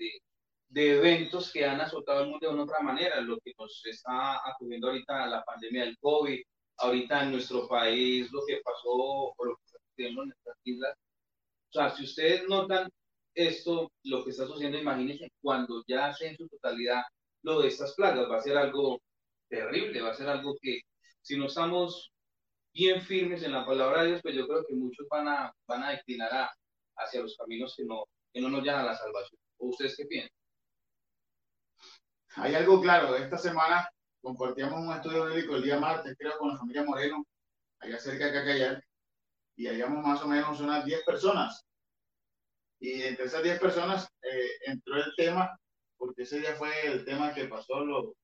[0.69, 4.47] de, eventos que han azotado el mundo de una otra manera, lo que nos está
[4.47, 6.43] acudiendo ahorita la pandemia del COVID,
[6.77, 10.95] ahorita en nuestro país, lo que pasó o lo que sucediendo en nuestras islas.
[11.71, 12.91] O sea, si ustedes notan
[13.35, 17.05] esto, lo que está sucediendo, imagínense cuando ya sea en su totalidad
[17.43, 19.01] lo de estas plagas, va a ser algo
[19.51, 20.81] terrible, va a ser algo que
[21.23, 22.13] si no estamos
[22.73, 25.83] bien firmes en la palabra de Dios, pues yo creo que muchos van a, van
[25.85, 26.53] a declinar a-
[26.97, 29.41] hacia los caminos que no, que no nos llevan a la salvación.
[29.59, 30.31] ¿O ustedes qué piensan?
[32.37, 33.17] Hay algo claro.
[33.17, 33.89] Esta semana
[34.23, 37.27] compartíamos un estudio bíblico el día martes, creo, con la familia Moreno,
[37.81, 38.85] allá cerca de Cacayal,
[39.57, 41.67] y habíamos más o menos unas 10 personas.
[42.79, 45.59] Y entre esas 10 personas eh, entró el tema,
[45.97, 48.15] porque ese día fue el tema que pasó, lo,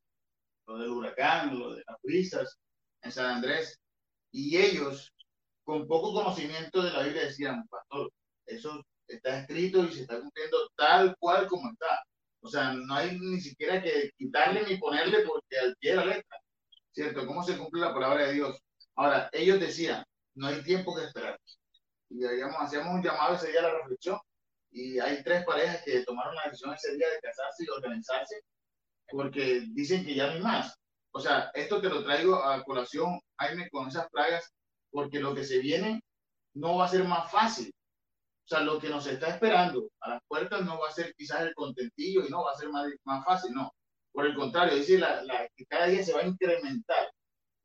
[0.67, 2.59] lo del huracán, lo de las brisas
[3.03, 3.79] en San Andrés.
[4.33, 5.13] Y ellos,
[5.65, 8.11] con poco conocimiento de la Biblia, decían, pastor,
[8.47, 12.03] eso está escrito y se está cumpliendo tal cual como está.
[12.41, 16.05] O sea, no hay ni siquiera que quitarle ni ponerle porque al pie de la
[16.05, 16.39] letra.
[16.93, 17.27] ¿Cierto?
[17.27, 18.59] ¿Cómo se cumple la palabra de Dios?
[18.95, 21.39] Ahora, ellos decían, no hay tiempo que esperar.
[22.09, 24.19] Y digamos, hacíamos un llamado ese día a la reflexión
[24.71, 28.41] y hay tres parejas que tomaron la decisión ese día de casarse y organizarse
[29.11, 30.79] porque dicen que ya no hay más.
[31.13, 34.53] O sea, esto te lo traigo a colación, Jaime, con esas plagas,
[34.91, 36.03] porque lo que se viene
[36.55, 37.73] no va a ser más fácil.
[38.45, 41.41] O sea, lo que nos está esperando a las puertas no va a ser quizás
[41.41, 43.73] el contentillo y no va a ser más, más fácil, no.
[44.13, 47.11] Por el contrario, dice la, la, que cada día se va a incrementar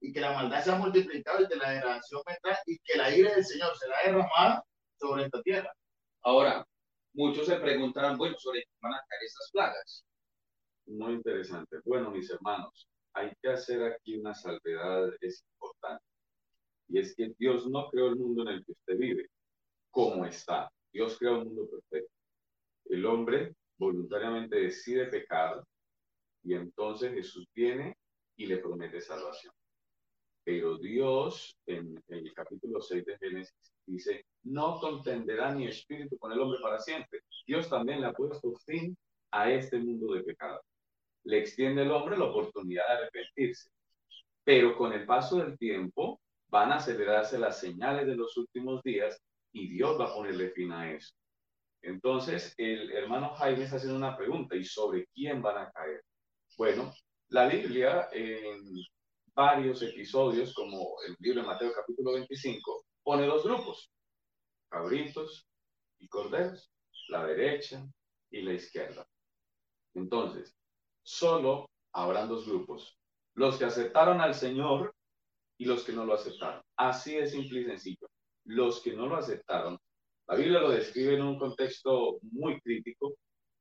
[0.02, 3.16] y que la maldad se ha multiplicado y que la degradación vendrá y que la
[3.16, 4.64] ira del Señor será derramada
[5.00, 5.72] sobre esta tierra.
[6.24, 6.66] Ahora,
[7.14, 10.06] muchos se preguntarán, bueno, ¿sobre qué van a caer estas plagas?
[10.92, 11.78] Muy interesante.
[11.86, 16.04] Bueno, mis hermanos, hay que hacer aquí una salvedad, es importante.
[16.90, 19.30] Y es que Dios no creó el mundo en el que usted vive
[19.90, 20.70] como está.
[20.92, 22.14] Dios creó un mundo perfecto.
[22.86, 25.64] El hombre voluntariamente decide pecar
[26.44, 27.96] y entonces Jesús viene
[28.36, 29.54] y le promete salvación.
[30.44, 36.34] Pero Dios, en, en el capítulo 6 de Génesis, dice, no contenderá ni espíritu con
[36.34, 37.22] el hombre para siempre.
[37.48, 38.98] Dios también le ha puesto fin
[39.32, 40.62] a este mundo de pecado.
[41.24, 43.70] Le extiende al hombre la oportunidad de arrepentirse.
[44.44, 49.22] Pero con el paso del tiempo van a acelerarse las señales de los últimos días
[49.54, 51.14] y Dios va a ponerle fin a eso.
[51.82, 56.04] Entonces, el hermano Jaime está haciendo una pregunta, ¿y sobre quién van a caer?
[56.58, 56.94] Bueno,
[57.30, 58.62] la Biblia en
[59.34, 63.90] varios episodios, como el libro de Mateo capítulo 25, pone dos grupos,
[64.70, 65.48] cabritos
[66.00, 66.72] y corderos,
[67.08, 67.84] la derecha
[68.30, 69.08] y la izquierda.
[69.94, 70.56] Entonces,
[71.04, 72.98] solo habrán dos grupos,
[73.36, 74.94] los que aceptaron al Señor
[75.58, 76.62] y los que no lo aceptaron.
[76.78, 78.10] Así de simple y sencillo.
[78.46, 79.78] Los que no lo aceptaron,
[80.28, 83.14] la Biblia lo describe en un contexto muy crítico,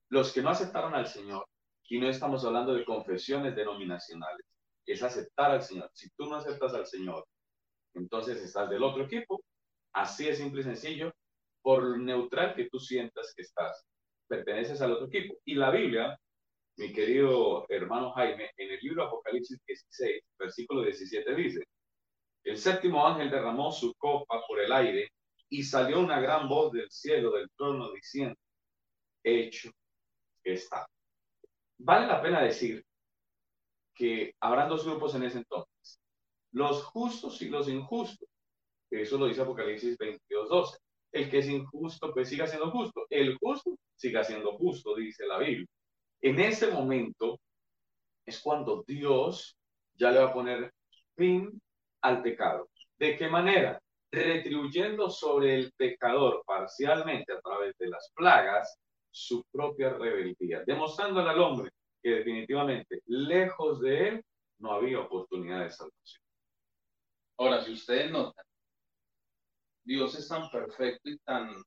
[0.09, 1.47] los que no aceptaron al Señor,
[1.89, 4.47] y no estamos hablando de confesiones denominacionales,
[4.87, 5.91] es aceptar al Señor.
[5.93, 7.25] Si tú no aceptas al Señor,
[7.95, 9.43] entonces estás del otro equipo.
[9.93, 11.13] Así de simple y sencillo,
[11.63, 13.85] por neutral que tú sientas que estás,
[14.29, 15.35] perteneces al otro equipo.
[15.45, 16.19] Y la Biblia,
[16.81, 21.63] mi querido hermano Jaime, en el libro Apocalipsis 16, versículo 17 dice,
[22.43, 25.11] el séptimo ángel derramó su copa por el aire
[25.51, 28.35] y salió una gran voz del cielo del trono diciendo,
[29.23, 29.71] hecho
[30.43, 30.87] está.
[31.77, 32.83] Vale la pena decir
[33.95, 36.01] que habrán dos grupos en ese entonces,
[36.53, 38.27] los justos y los injustos.
[38.91, 40.79] Eso lo dice Apocalipsis 22, 12.
[41.13, 43.05] El que es injusto, pues siga siendo justo.
[43.11, 45.67] El justo siga siendo justo, dice la Biblia.
[46.23, 47.41] En ese momento
[48.27, 49.57] es cuando Dios
[49.95, 50.73] ya le va a poner
[51.17, 51.61] fin
[52.03, 52.69] al pecado.
[52.99, 53.81] ¿De qué manera?
[54.13, 58.77] retribuyendo sobre el pecador parcialmente a través de las plagas
[59.11, 61.71] su propia rebeldía, demostrándole al hombre
[62.03, 64.25] que definitivamente lejos de él
[64.59, 66.23] no había oportunidad de salvación.
[67.39, 68.45] Ahora, si ustedes notan,
[69.85, 71.63] Dios es tan perfecto y tan,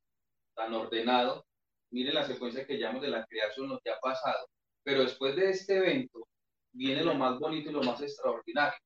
[0.56, 1.46] tan ordenado.
[1.94, 4.48] Miren la secuencia que llamamos de la creación, lo que ha pasado.
[4.84, 6.28] Pero después de este evento,
[6.72, 8.80] viene lo más bonito y lo más extraordinario.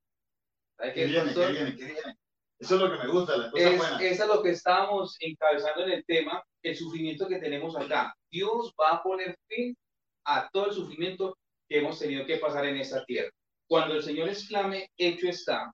[0.77, 1.75] ¿Qué, ¿Qué viene, ¿Qué viene?
[1.77, 2.17] ¿Qué viene?
[2.59, 4.03] Eso es lo que me gusta, la cosa es, buena.
[4.03, 8.13] Eso es lo que estábamos encabezando en el tema, el sufrimiento que tenemos acá.
[8.29, 9.77] Dios va a poner fin
[10.25, 11.37] a todo el sufrimiento
[11.69, 13.31] que hemos tenido que pasar en esta tierra.
[13.69, 15.71] Cuando el Señor exclame, hecho está,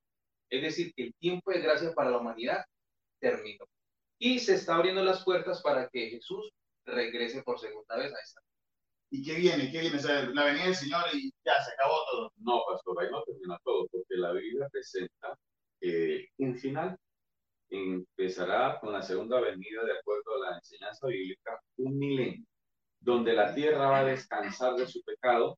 [0.52, 2.64] es decir, que el tiempo de gracia para la humanidad
[3.20, 3.66] terminó.
[4.20, 6.52] Y se está abriendo las puertas para que Jesús
[6.86, 8.42] regrese por segunda vez a esta.
[9.12, 9.72] ¿Y qué viene?
[9.72, 10.02] ¿Qué viene?
[10.34, 12.32] la venida del Señor y ya se acabó todo.
[12.38, 15.38] No, pastor, ahí no termina todo, porque la Biblia presenta
[15.80, 16.98] que un final
[17.70, 22.46] empezará con la segunda venida de acuerdo a la enseñanza bíblica, un milenio,
[23.00, 25.58] donde la tierra va a descansar de su pecado,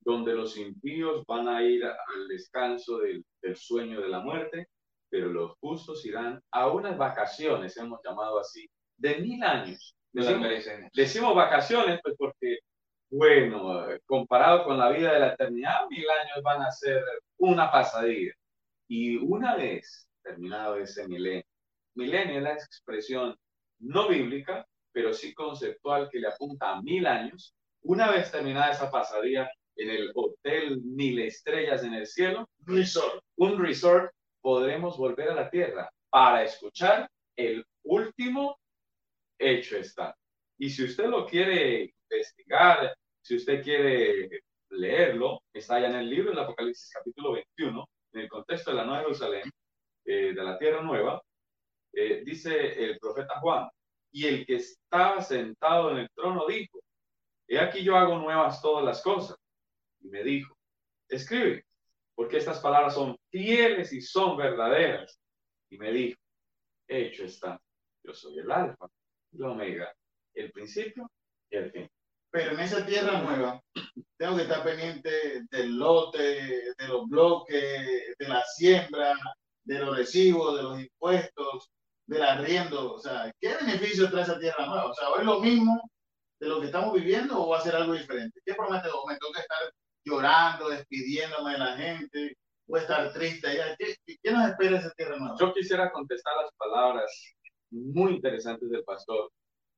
[0.00, 4.68] donde los impíos van a ir al descanso del, del sueño de la muerte,
[5.10, 9.95] pero los justos irán a unas vacaciones, hemos llamado así, de mil años.
[10.16, 10.48] Decimos,
[10.94, 12.60] decimos vacaciones, pues porque,
[13.10, 17.04] bueno, comparado con la vida de la eternidad, mil años van a ser
[17.36, 18.32] una pasadilla.
[18.88, 21.44] Y una vez terminado ese milenio,
[21.94, 23.36] milenio es la expresión
[23.80, 27.54] no bíblica, pero sí conceptual que le apunta a mil años.
[27.82, 33.22] Una vez terminada esa pasadilla en el hotel mil estrellas en el cielo, resort.
[33.36, 38.56] un resort podremos volver a la tierra para escuchar el último
[39.38, 40.16] hecho está.
[40.58, 46.30] Y si usted lo quiere investigar, si usted quiere leerlo, está allá en el libro
[46.30, 49.50] del Apocalipsis capítulo 21, en el contexto de la Nueva Jerusalén,
[50.04, 51.20] eh, de la Tierra Nueva,
[51.92, 53.68] eh, dice el profeta Juan,
[54.12, 56.80] y el que estaba sentado en el trono dijo,
[57.48, 59.36] he aquí yo hago nuevas todas las cosas.
[60.00, 60.56] Y me dijo,
[61.08, 61.64] escribe,
[62.14, 65.20] porque estas palabras son fieles y son verdaderas.
[65.70, 66.18] Y me dijo,
[66.88, 67.60] hecho está,
[68.04, 68.86] yo soy el alfa,
[69.38, 69.94] el omega,
[70.34, 71.10] el principio
[71.50, 71.90] y el fin.
[72.30, 73.60] Pero en esa tierra nueva,
[74.18, 79.14] tengo que estar pendiente del lote, de los bloques, de la siembra,
[79.64, 81.70] de los recibos, de los impuestos,
[82.06, 82.94] del arriendo.
[82.94, 84.90] O sea, ¿qué beneficio trae esa tierra nueva?
[84.90, 85.80] O sea, ¿es lo mismo
[86.40, 88.40] de lo que estamos viviendo o va a ser algo diferente?
[88.44, 88.88] ¿Qué promete?
[88.88, 89.58] ¿O me toca estar
[90.04, 92.36] llorando, despidiéndome de la gente,
[92.68, 93.48] o estar triste.
[93.78, 95.36] ¿Qué, qué nos espera ese tierra nueva?
[95.38, 97.35] Yo quisiera contestar las palabras
[97.70, 99.30] muy interesantes del pastor,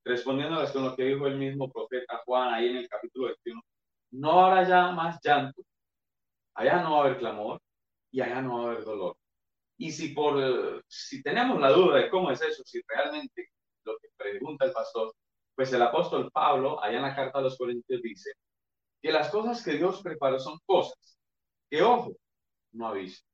[0.05, 3.61] respondiéndolas con lo que dijo el mismo profeta Juan ahí en el capítulo 21.
[4.12, 5.62] No habrá ya más llanto,
[6.55, 7.61] allá no va a haber clamor
[8.11, 9.16] y allá no va a haber dolor.
[9.77, 13.48] Y si por si tenemos la duda de cómo es eso, si realmente
[13.85, 15.14] lo que pregunta el pastor,
[15.55, 18.33] pues el apóstol Pablo, allá en la carta a los Corintios dice,
[19.01, 21.18] que las cosas que Dios preparó son cosas
[21.70, 22.16] que ojo
[22.72, 23.27] no ha visto,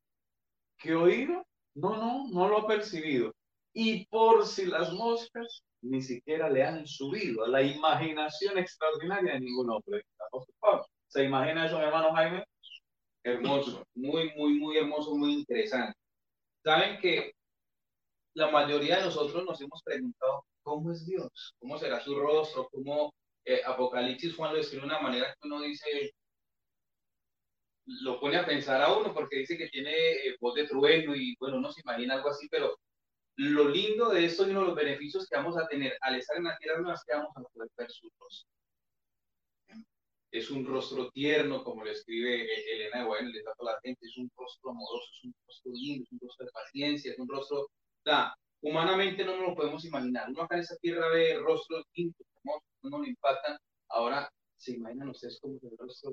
[0.79, 3.34] que oído no, no, no lo ha percibido.
[3.75, 9.41] Y por si las moscas ni siquiera le han subido a la imaginación extraordinaria de
[9.41, 10.05] ningún hombre.
[11.09, 12.45] ¿Se imagina eso, hermano Jaime?
[13.23, 15.99] Hermoso, muy, muy, muy hermoso, muy interesante.
[16.63, 17.33] Saben que
[18.35, 23.13] la mayoría de nosotros nos hemos preguntado cómo es Dios, cómo será su rostro, cómo
[23.45, 26.13] eh, Apocalipsis Juan lo describe de una manera que uno dice,
[27.87, 31.37] lo pone a pensar a uno porque dice que tiene eh, voz de trueno y
[31.39, 32.77] bueno, no se imagina algo así, pero
[33.37, 36.37] lo lindo de esto y uno de los beneficios que vamos a tener al estar
[36.37, 38.49] en la tierra no es que vamos a poder ver su rostro.
[40.31, 43.79] Es un rostro tierno, como le escribe eh, Elena de Guayán, le da a la
[43.83, 47.19] gente, es un rostro amoroso, es un rostro lindo, es un rostro de paciencia, es
[47.19, 47.69] un rostro,
[48.63, 50.29] humanamente no nos lo podemos imaginar.
[50.29, 52.27] Uno acá en esta tierra ve rostros lindos,
[52.83, 53.57] no le impactan.
[53.91, 56.11] Ahora, ¿se imaginan ustedes cómo es el rostro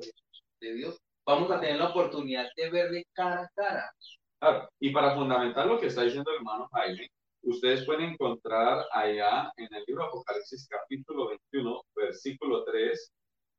[0.60, 1.00] de, Dios?
[1.26, 3.92] Vamos a tener la oportunidad de verle cara a cara.
[4.80, 7.10] Y para fundamentar lo que está diciendo el hermano Jaime,
[7.44, 13.14] ustedes pueden encontrar allá en el libro Apocalipsis capítulo 21, versículo 3,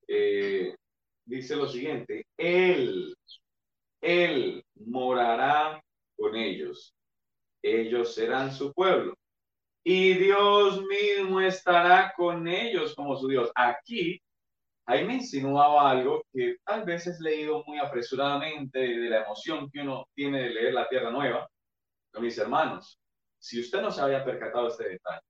[0.09, 0.75] eh,
[1.25, 3.17] dice lo siguiente, Él,
[4.01, 5.81] Él morará
[6.17, 6.95] con ellos,
[7.63, 9.15] ellos serán su pueblo
[9.85, 13.51] y Dios mismo estará con ellos como su Dios.
[13.55, 14.21] Aquí,
[14.87, 19.81] ahí me insinuaba algo que tal vez es leído muy apresuradamente de la emoción que
[19.81, 21.49] uno tiene de leer la Tierra Nueva.
[22.13, 23.01] Con mis hermanos,
[23.39, 25.23] si usted no se había percatado este detalle,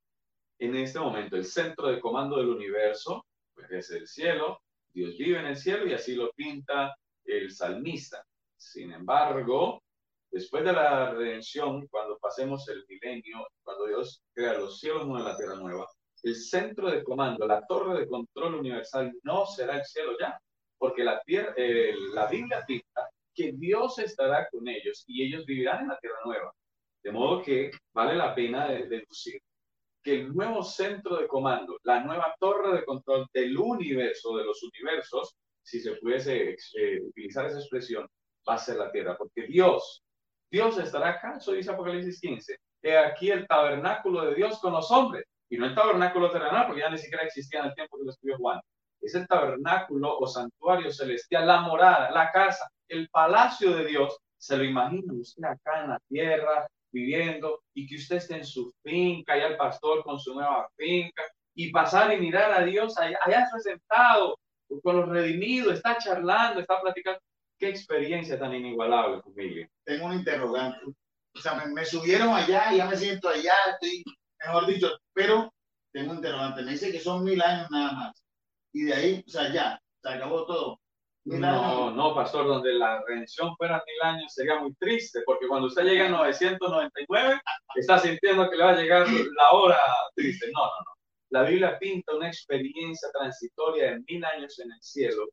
[0.58, 3.24] en este momento el centro de comando del universo
[3.54, 4.60] pues es el cielo,
[4.92, 6.94] Dios vive en el cielo y así lo pinta
[7.24, 8.24] el salmista.
[8.56, 9.82] Sin embargo,
[10.32, 15.30] Después de la redención, cuando pasemos el milenio, cuando Dios crea los cielos nuevos y
[15.30, 15.86] la tierra nueva,
[16.22, 20.38] el centro de comando, la torre de control universal no será el cielo ya,
[20.78, 25.82] porque la, tierra, eh, la Biblia dicta que Dios estará con ellos y ellos vivirán
[25.82, 26.52] en la tierra nueva.
[27.02, 29.40] De modo que vale la pena deducir
[30.02, 34.62] que el nuevo centro de comando, la nueva torre de control del universo, de los
[34.62, 38.08] universos, si se pudiese eh, utilizar esa expresión,
[38.48, 40.02] va a ser la tierra, porque Dios,
[40.50, 44.90] Dios estará acá, eso dice Apocalipsis 15, he aquí el tabernáculo de Dios con los
[44.90, 48.04] hombres, y no el tabernáculo terrenal, porque ya ni siquiera existía en el tiempo que
[48.04, 48.58] lo escribió Juan,
[49.02, 54.56] es el tabernáculo o santuario celestial, la morada, la casa, el palacio de Dios, se
[54.56, 59.36] lo imagina usted acá en la tierra, viviendo, y que usted esté en su finca,
[59.36, 61.22] y el pastor con su nueva finca,
[61.54, 64.38] y pasar y mirar a Dios allá, allá sentado
[64.82, 67.20] con los redimidos, está charlando, está platicando.
[67.58, 69.68] Qué experiencia tan inigualable, familia.
[69.84, 70.86] Tengo un interrogante.
[71.34, 74.02] O sea, me, subieron allá, ya me siento allá, estoy,
[74.46, 75.52] mejor dicho, pero
[75.92, 76.62] tengo un interrogante.
[76.62, 78.22] Me dice que son mil años nada más.
[78.72, 80.80] Y de ahí, o sea, ya, se acabó todo.
[81.24, 85.84] no, no, pastor, donde la redención fuera mil años sería muy triste, porque cuando usted
[85.84, 87.40] llega a 999,
[87.76, 89.78] está sintiendo que le va a llegar la hora
[90.14, 90.50] triste.
[90.52, 90.92] No, no, no.
[91.30, 95.28] La Biblia pinta una experiencia transitoria de mil años en el cielo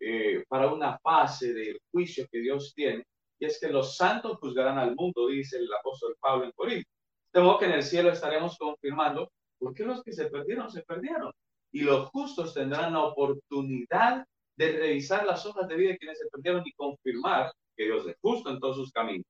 [0.00, 3.04] eh, para una fase del juicio que Dios tiene,
[3.40, 6.90] y es que los santos juzgarán al mundo, dice el apóstol Pablo en Corinto.
[7.32, 10.82] De modo que en el cielo estaremos confirmando por qué los que se perdieron se
[10.82, 11.32] perdieron,
[11.72, 14.24] y los justos tendrán la oportunidad
[14.56, 18.16] de revisar las hojas de vida de quienes se perdieron y confirmar que Dios es
[18.20, 19.26] justo en todos sus caminos.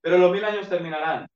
[0.00, 1.26] Pero los mil años terminarán,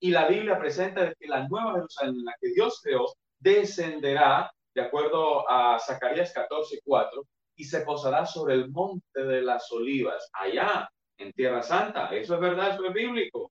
[0.00, 3.06] y la Biblia presenta que la nueva Jerusalén en la que Dios creó
[3.38, 7.22] descenderá, de acuerdo a Zacarías 14, 4,
[7.56, 10.88] y se posará sobre el monte de las olivas, allá
[11.18, 12.14] en Tierra Santa.
[12.14, 13.50] Eso es verdad, eso es bíblico.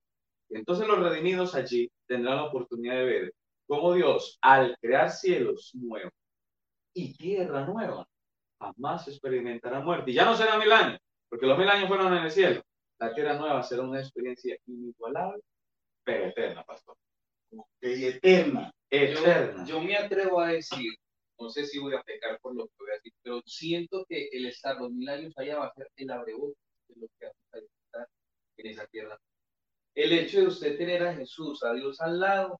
[0.49, 3.33] Entonces los redimidos allí tendrán la oportunidad de ver
[3.67, 6.13] cómo Dios, al crear cielos nuevos
[6.93, 8.07] y tierra nueva,
[8.59, 10.11] jamás experimentará muerte.
[10.11, 12.61] Y ya no será mil años, porque los mil años fueron en el cielo.
[12.99, 15.41] La tierra nueva será una experiencia inigualable,
[16.03, 16.95] pero eterna, pastor.
[17.81, 18.71] Y eterna.
[19.65, 20.93] Yo, me atrevo a decir,
[21.37, 24.29] no sé si voy a pecar por lo que voy a decir, pero siento que
[24.31, 27.53] el estar los mil años allá va a ser el abrebote de lo que vamos
[27.53, 28.09] a disfrutar
[28.57, 29.19] en esa tierra.
[29.95, 32.59] El hecho de usted tener a Jesús, a Dios al lado.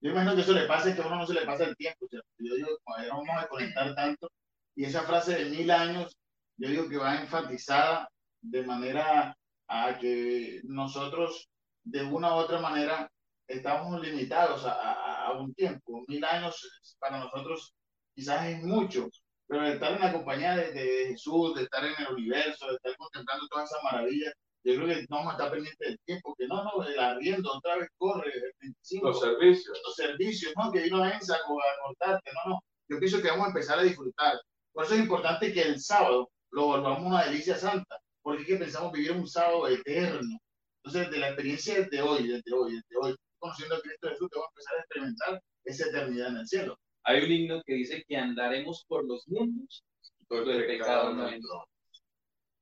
[0.00, 2.06] Yo imagino que eso le pasa, que a uno no se le pasa el tiempo.
[2.10, 4.30] yo digo, cuando vamos a conectar tanto,
[4.74, 6.16] y esa frase de mil años,
[6.56, 8.08] yo digo que va enfatizada
[8.40, 9.36] de manera
[9.68, 11.48] a que nosotros,
[11.84, 13.10] de una u otra manera,
[13.46, 16.04] estamos limitados a, a, un tiempo.
[16.08, 17.74] Mil años para nosotros
[18.14, 19.08] quizás es mucho,
[19.46, 22.96] pero estar en la compañía de, de, Jesús, de estar en el universo, de estar
[22.96, 24.32] contemplando todas esas maravillas,
[24.66, 27.52] yo creo que no vamos a estar pendientes del tiempo, que no, no, el arriendo
[27.52, 29.80] otra vez corre, el 25, los servicios.
[29.84, 32.60] Los servicios, no, que vino a saco a cortarte, no, no.
[32.88, 34.40] Yo pienso que vamos a empezar a disfrutar.
[34.72, 38.56] Por eso es importante que el sábado lo volvamos una delicia santa, porque es que
[38.56, 40.38] pensamos vivir un sábado eterno.
[40.82, 44.38] Entonces, de la experiencia desde hoy, desde hoy, desde hoy, conociendo a Cristo Jesús, te
[44.38, 46.78] va a empezar a experimentar esa eternidad en el cielo.
[47.04, 49.84] Hay un himno que dice que andaremos por los mundos
[50.28, 51.28] todo el pecado no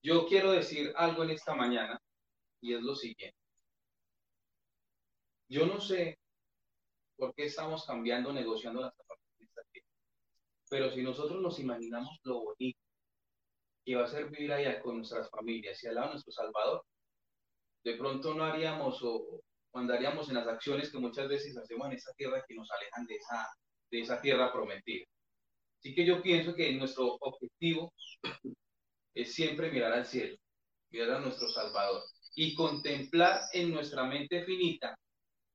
[0.05, 1.99] Yo quiero decir algo en esta mañana
[2.61, 3.39] y es lo siguiente.
[5.49, 6.19] Yo no sé
[7.17, 9.81] por qué estamos cambiando, negociando las aquí.
[10.69, 12.79] Pero si nosotros nos imaginamos lo bonito
[13.83, 16.85] que va a ser vivir allá con nuestras familias y al lado de nuestro Salvador,
[17.83, 19.41] de pronto no haríamos o,
[19.73, 23.15] andaríamos en las acciones que muchas veces hacemos en esa tierra que nos alejan de
[23.15, 23.49] esa,
[23.91, 25.07] de esa tierra prometida.
[25.79, 27.91] Así que yo pienso que nuestro objetivo
[29.15, 30.37] es siempre mirar al cielo,
[30.91, 32.03] mirar a nuestro Salvador
[32.35, 34.99] y contemplar en nuestra mente finita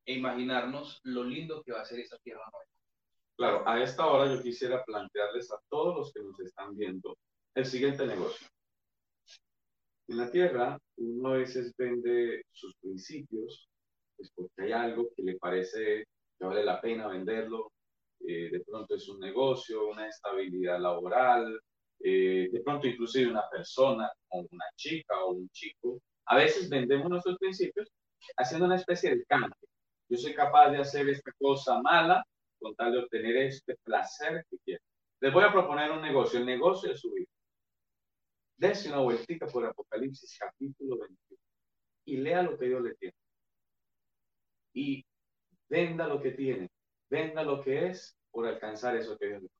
[0.06, 2.66] e imaginarnos lo lindo que va a ser esa tierra nueva.
[3.36, 7.18] Claro, a esta hora yo quisiera plantearles a todos los que nos están viendo
[7.56, 8.48] el siguiente negocio.
[10.08, 13.70] En la tierra, uno a veces vende sus principios,
[14.18, 16.06] pues porque hay algo que le parece
[16.38, 17.72] que vale la pena venderlo,
[18.28, 21.62] eh, de pronto es un negocio, una estabilidad laboral,
[22.00, 26.02] eh, de pronto inclusive una persona o una chica o un chico.
[26.26, 27.90] A veces vendemos nuestros principios
[28.38, 29.56] haciendo una especie de cambio.
[30.10, 32.24] Yo soy capaz de hacer esta cosa mala
[32.60, 34.84] con tal de obtener este placer que quiero.
[35.22, 37.28] Les voy a proponer un negocio, el negocio de su vida.
[38.58, 41.40] Dese una vueltita por Apocalipsis capítulo 21
[42.06, 43.16] y lea lo que Dios le tiene
[44.74, 45.06] y
[45.68, 46.70] venda lo que tiene,
[47.10, 49.59] venda lo que es por alcanzar eso que Dios le propone.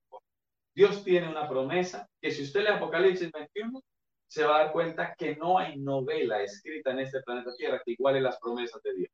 [0.74, 3.82] Dios tiene una promesa que si usted lee Apocalipsis 21,
[4.28, 7.92] se va a dar cuenta que no hay novela escrita en este planeta Tierra que
[7.92, 9.12] iguale las promesas de Dios.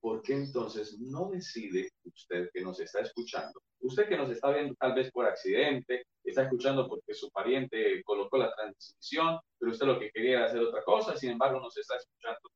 [0.00, 3.60] ¿Por qué entonces no decide usted que nos está escuchando?
[3.80, 8.38] Usted que nos está viendo tal vez por accidente, está escuchando porque su pariente colocó
[8.38, 11.96] la transmisión, pero usted lo que quería era hacer otra cosa, sin embargo nos está
[11.96, 12.50] escuchando.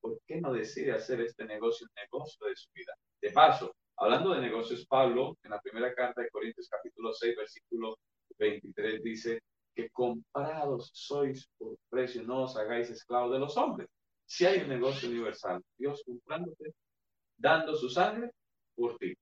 [0.00, 2.92] ¿Por qué no decide hacer este negocio un negocio de su vida?
[3.20, 7.98] De paso, hablando de negocios, Pablo, en la primera carta de Corintios capítulo 6, versículo
[8.38, 9.42] 23, dice
[9.74, 13.88] que comprados sois por precio, no os hagáis esclavos de los hombres.
[14.24, 16.74] Si hay un negocio universal, Dios comprándote,
[17.36, 18.30] dando su sangre
[18.74, 19.14] por ti.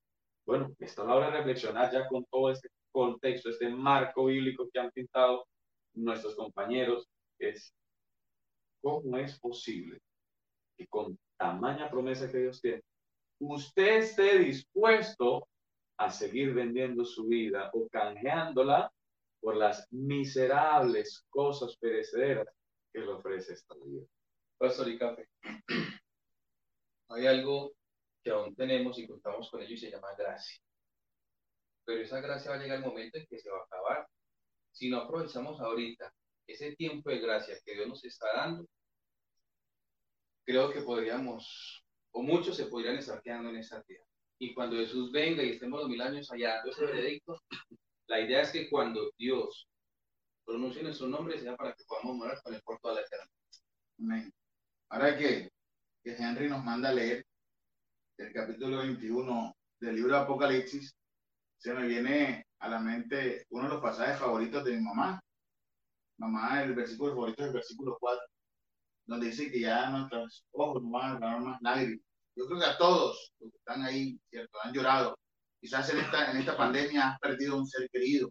[0.46, 4.78] Bueno, está la hora de reflexionar ya con todo este contexto, este marco bíblico que
[4.78, 5.46] han pintado
[5.94, 7.06] nuestros compañeros,
[7.38, 7.72] es
[8.80, 9.98] cómo es posible
[10.76, 12.82] que con tamaña promesa que Dios tiene,
[13.52, 15.48] usted esté dispuesto
[15.96, 18.92] a seguir vendiendo su vida o canjeándola
[19.40, 22.48] por las miserables cosas perecederas
[22.92, 24.06] que le ofrece esta vida.
[24.56, 25.28] Pastor y café.
[27.08, 27.74] Hay algo
[28.22, 30.58] que aún tenemos y contamos con ello y se llama gracia.
[31.84, 34.08] Pero esa gracia va a llegar el momento en que se va a acabar.
[34.72, 36.12] Si no aprovechamos ahorita
[36.46, 38.66] ese tiempo de gracia que Dios nos está dando,
[40.44, 41.83] creo que podríamos,
[42.14, 44.04] o muchos se podrían estar quedando en esa tierra.
[44.38, 47.40] Y cuando Jesús venga y estemos los mil años allá dando ese veredicto,
[48.06, 49.68] la idea es que cuando Dios
[50.44, 53.30] pronuncie nuestro nombre sea para que podamos morar con el por toda la eternidad.
[53.98, 54.32] Amén.
[54.90, 55.50] Ahora que,
[56.02, 57.24] que Henry nos manda a leer
[58.18, 60.94] el capítulo 21 del libro de Apocalipsis,
[61.58, 65.20] se me viene a la mente uno de los pasajes favoritos de mi mamá.
[66.18, 68.20] Mamá, el versículo favorito es el versículo 4,
[69.06, 72.03] donde dice que ya nuestros ojos no van a ganar más lágrimas.
[72.36, 74.58] Yo creo que a todos los que están ahí, ¿cierto?
[74.62, 75.18] Han llorado.
[75.60, 78.30] Quizás en esta, en esta pandemia has perdido un ser querido.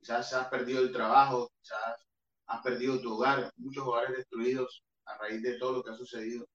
[0.00, 2.04] Quizás has perdido el trabajo, quizás
[2.46, 6.46] has perdido tu hogar, muchos hogares destruidos a raíz de todo lo que ha sucedido.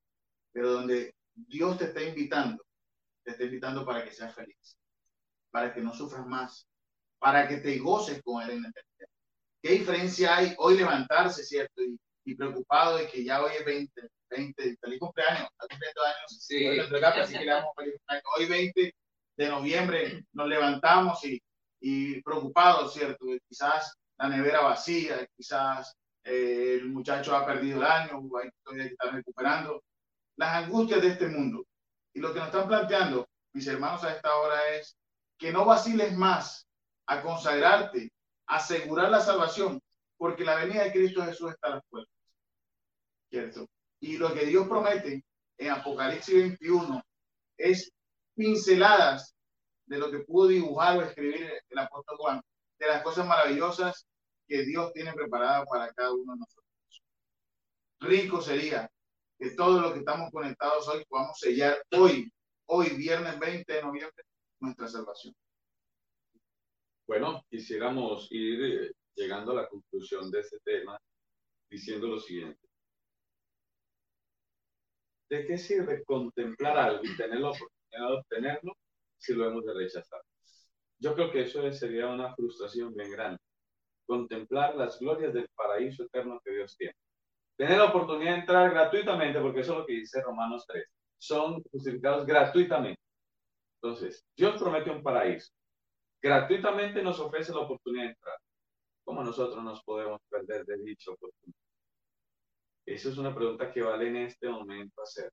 [0.52, 2.64] Pero donde Dios te está invitando,
[3.24, 4.78] te está invitando para que seas feliz,
[5.52, 6.68] para que no sufras más,
[7.20, 9.10] para que te goces con Él en la eternidad.
[9.62, 11.82] ¿Qué diferencia hay hoy levantarse, cierto?
[12.26, 16.38] Y, preocupado de que ya hoy es 20, 20, feliz cumpleaños, está cumpliendo años.
[16.40, 16.68] Sí.
[16.68, 16.80] Hoy,
[18.38, 18.96] hoy 20
[19.38, 21.42] de noviembre nos levantamos y,
[21.80, 23.26] y preocupados, ¿cierto?
[23.48, 29.14] Quizás la nevera vacía, quizás eh, el muchacho ha perdido el año, hay que estar
[29.14, 29.84] recuperando
[30.36, 31.66] las angustias de este mundo.
[32.14, 34.98] Y lo que nos están planteando, mis hermanos, a esta hora es
[35.38, 36.68] que no vaciles más
[37.06, 38.12] a consagrarte,
[38.48, 39.80] a asegurar la salvación,
[40.18, 42.14] porque la venida de Cristo Jesús está a las puertas.
[43.30, 43.68] ¿Cierto?
[44.00, 45.24] Y lo que Dios promete
[45.58, 47.02] en Apocalipsis 21
[47.58, 47.92] es
[48.36, 49.36] pinceladas
[49.88, 52.42] de lo que pudo dibujar o escribir el apóstol Juan,
[52.78, 54.06] de las cosas maravillosas
[54.48, 56.68] que Dios tiene preparadas para cada uno de nosotros.
[58.00, 58.90] Rico sería
[59.40, 62.32] que todos los que estamos conectados hoy podamos sellar hoy,
[62.68, 64.24] hoy, viernes 20 de noviembre,
[64.60, 65.34] nuestra salvación.
[67.08, 71.00] Bueno, quisiéramos ir eh, llegando a la conclusión de este tema
[71.70, 72.60] diciendo lo siguiente.
[75.30, 78.74] ¿De qué sirve contemplar algo y tener la oportunidad de obtenerlo
[79.18, 80.22] si lo hemos de rechazar?
[81.00, 83.40] Yo creo que eso sería una frustración bien grande.
[84.06, 86.96] Contemplar las glorias del paraíso eterno que Dios tiene
[87.58, 90.86] tener la oportunidad de entrar gratuitamente, porque eso es lo que dice Romanos 3.
[91.18, 93.02] Son justificados gratuitamente.
[93.82, 95.52] Entonces, Dios promete un paraíso.
[96.22, 98.38] Gratuitamente nos ofrece la oportunidad de entrar.
[99.04, 101.67] ¿Cómo nosotros nos podemos perder de dicha oportunidad?
[102.88, 105.30] Esa es una pregunta que vale en este momento hacer.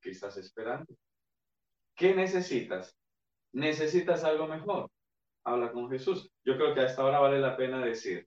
[0.00, 0.94] ¿Qué estás esperando?
[1.96, 2.96] ¿Qué necesitas?
[3.52, 4.88] ¿Necesitas algo mejor?
[5.44, 6.30] Habla con Jesús.
[6.44, 8.24] Yo creo que a esta hora vale la pena decir,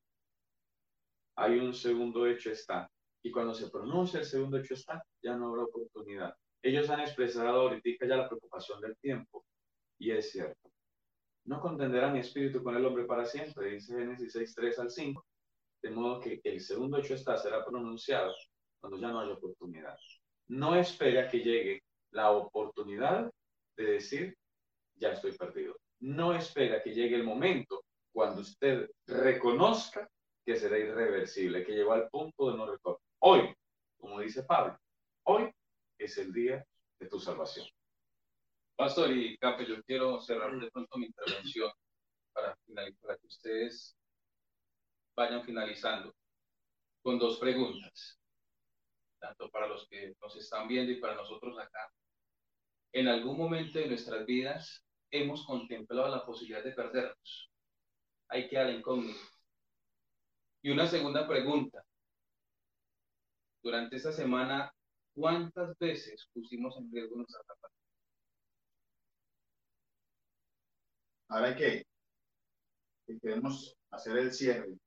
[1.38, 2.92] hay un segundo hecho está.
[3.24, 6.36] Y cuando se pronuncia el segundo hecho está, ya no habrá oportunidad.
[6.62, 9.46] Ellos han expresado ahorita ya la preocupación del tiempo.
[9.98, 10.70] Y es cierto.
[11.46, 15.26] No contenderá mi espíritu con el hombre para siempre, dice Génesis 6, 3 al 5.
[15.84, 18.34] De modo que el segundo hecho está será pronunciado
[18.80, 19.98] cuando ya no haya oportunidad.
[20.48, 23.30] No espera que llegue la oportunidad
[23.76, 24.38] de decir,
[24.96, 25.76] ya estoy perdido.
[26.00, 30.10] No espera que llegue el momento cuando usted reconozca
[30.46, 33.00] que será irreversible, que llegó al punto de no retorno.
[33.20, 33.54] Hoy,
[33.98, 34.78] como dice Pablo,
[35.24, 35.52] hoy
[35.98, 36.66] es el día
[37.00, 37.68] de tu salvación.
[38.78, 41.72] Pastor y Cape, yo quiero cerrar de pronto mi intervención
[42.34, 42.58] para,
[43.02, 43.98] para que ustedes
[45.16, 46.14] vayan finalizando
[47.02, 48.20] con dos preguntas,
[49.20, 51.92] tanto para los que nos están viendo y para nosotros acá.
[52.94, 57.52] En algún momento de nuestras vidas hemos contemplado la posibilidad de perdernos.
[58.30, 59.20] Hay que dar incógnito.
[60.62, 61.84] Y una segunda pregunta.
[63.62, 64.74] Durante esta semana,
[65.14, 67.74] ¿cuántas veces pusimos en riesgo nuestra capacidad?
[71.30, 71.86] Ahora que,
[73.06, 74.78] que queremos hacer el cierre,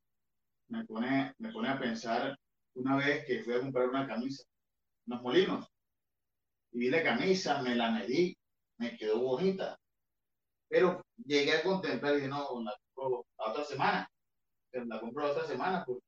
[0.68, 2.38] me pone, me pone a pensar
[2.74, 4.44] una vez que fui a comprar una camisa,
[5.06, 5.66] unos molinos,
[6.72, 8.36] y vi la camisa, me la medí,
[8.78, 9.78] me quedó bonita,
[10.68, 14.10] pero llegué a contemplar y dije, no, la compro la otra semana,
[14.72, 16.04] la compro la otra semana, porque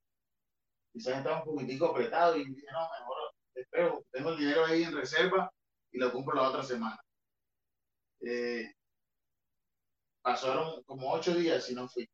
[0.92, 3.16] quizás estaba un poquitico apretado y dije, no, mejor
[3.54, 5.50] espero, tengo el dinero ahí en reserva
[5.90, 6.98] y lo compro la otra semana.
[8.20, 8.72] Eh,
[10.22, 12.08] pasaron como ocho días y no fui.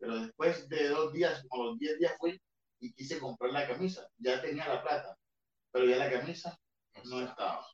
[0.00, 2.40] Pero después de dos días, como los diez días fui
[2.80, 4.08] y quise comprar la camisa.
[4.18, 5.16] Ya tenía la plata,
[5.70, 6.58] pero ya la camisa
[7.04, 7.64] no estaba.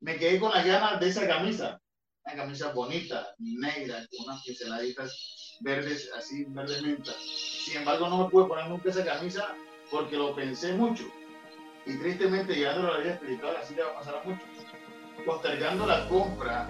[0.00, 1.80] Me quedé con las ganas de esa camisa.
[2.24, 7.12] Una camisa bonita, negra, con unas pinceladitas verdes, así, verde menta.
[7.18, 9.56] Sin embargo, no me pude poner nunca esa camisa
[9.90, 11.04] porque lo pensé mucho.
[11.86, 14.46] Y tristemente, llegando a la vida espiritual, así le va a pasar a muchos.
[15.24, 16.68] Postergando la compra,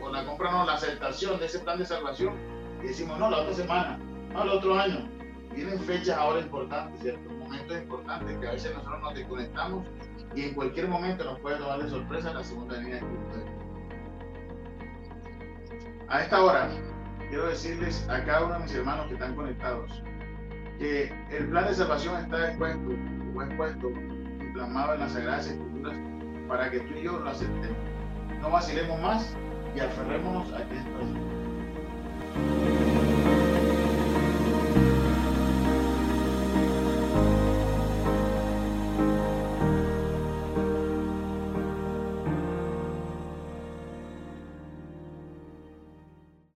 [0.00, 2.38] o la compra no, la aceptación de ese plan de salvación,
[2.80, 3.98] y decimos, no, la otra semana,
[4.32, 5.08] no, el otro año.
[5.54, 7.28] Vienen fechas ahora importantes, ¿cierto?
[7.30, 9.86] Momentos importantes que a veces nosotros nos desconectamos
[10.34, 13.44] y en cualquier momento nos puede tomar de sorpresa la segunda venida de Cristo.
[16.08, 16.68] A esta hora,
[17.28, 20.02] quiero decirles a cada uno de mis hermanos que están conectados
[20.80, 22.90] que el plan de salvación está expuesto,
[23.34, 23.92] o expuesto,
[24.54, 25.96] plasmado en las Sagradas Escrituras
[26.48, 27.76] para que tú y yo lo aceptemos.
[28.40, 29.36] No vacilemos más
[29.76, 30.90] y aferrémonos a Cristo.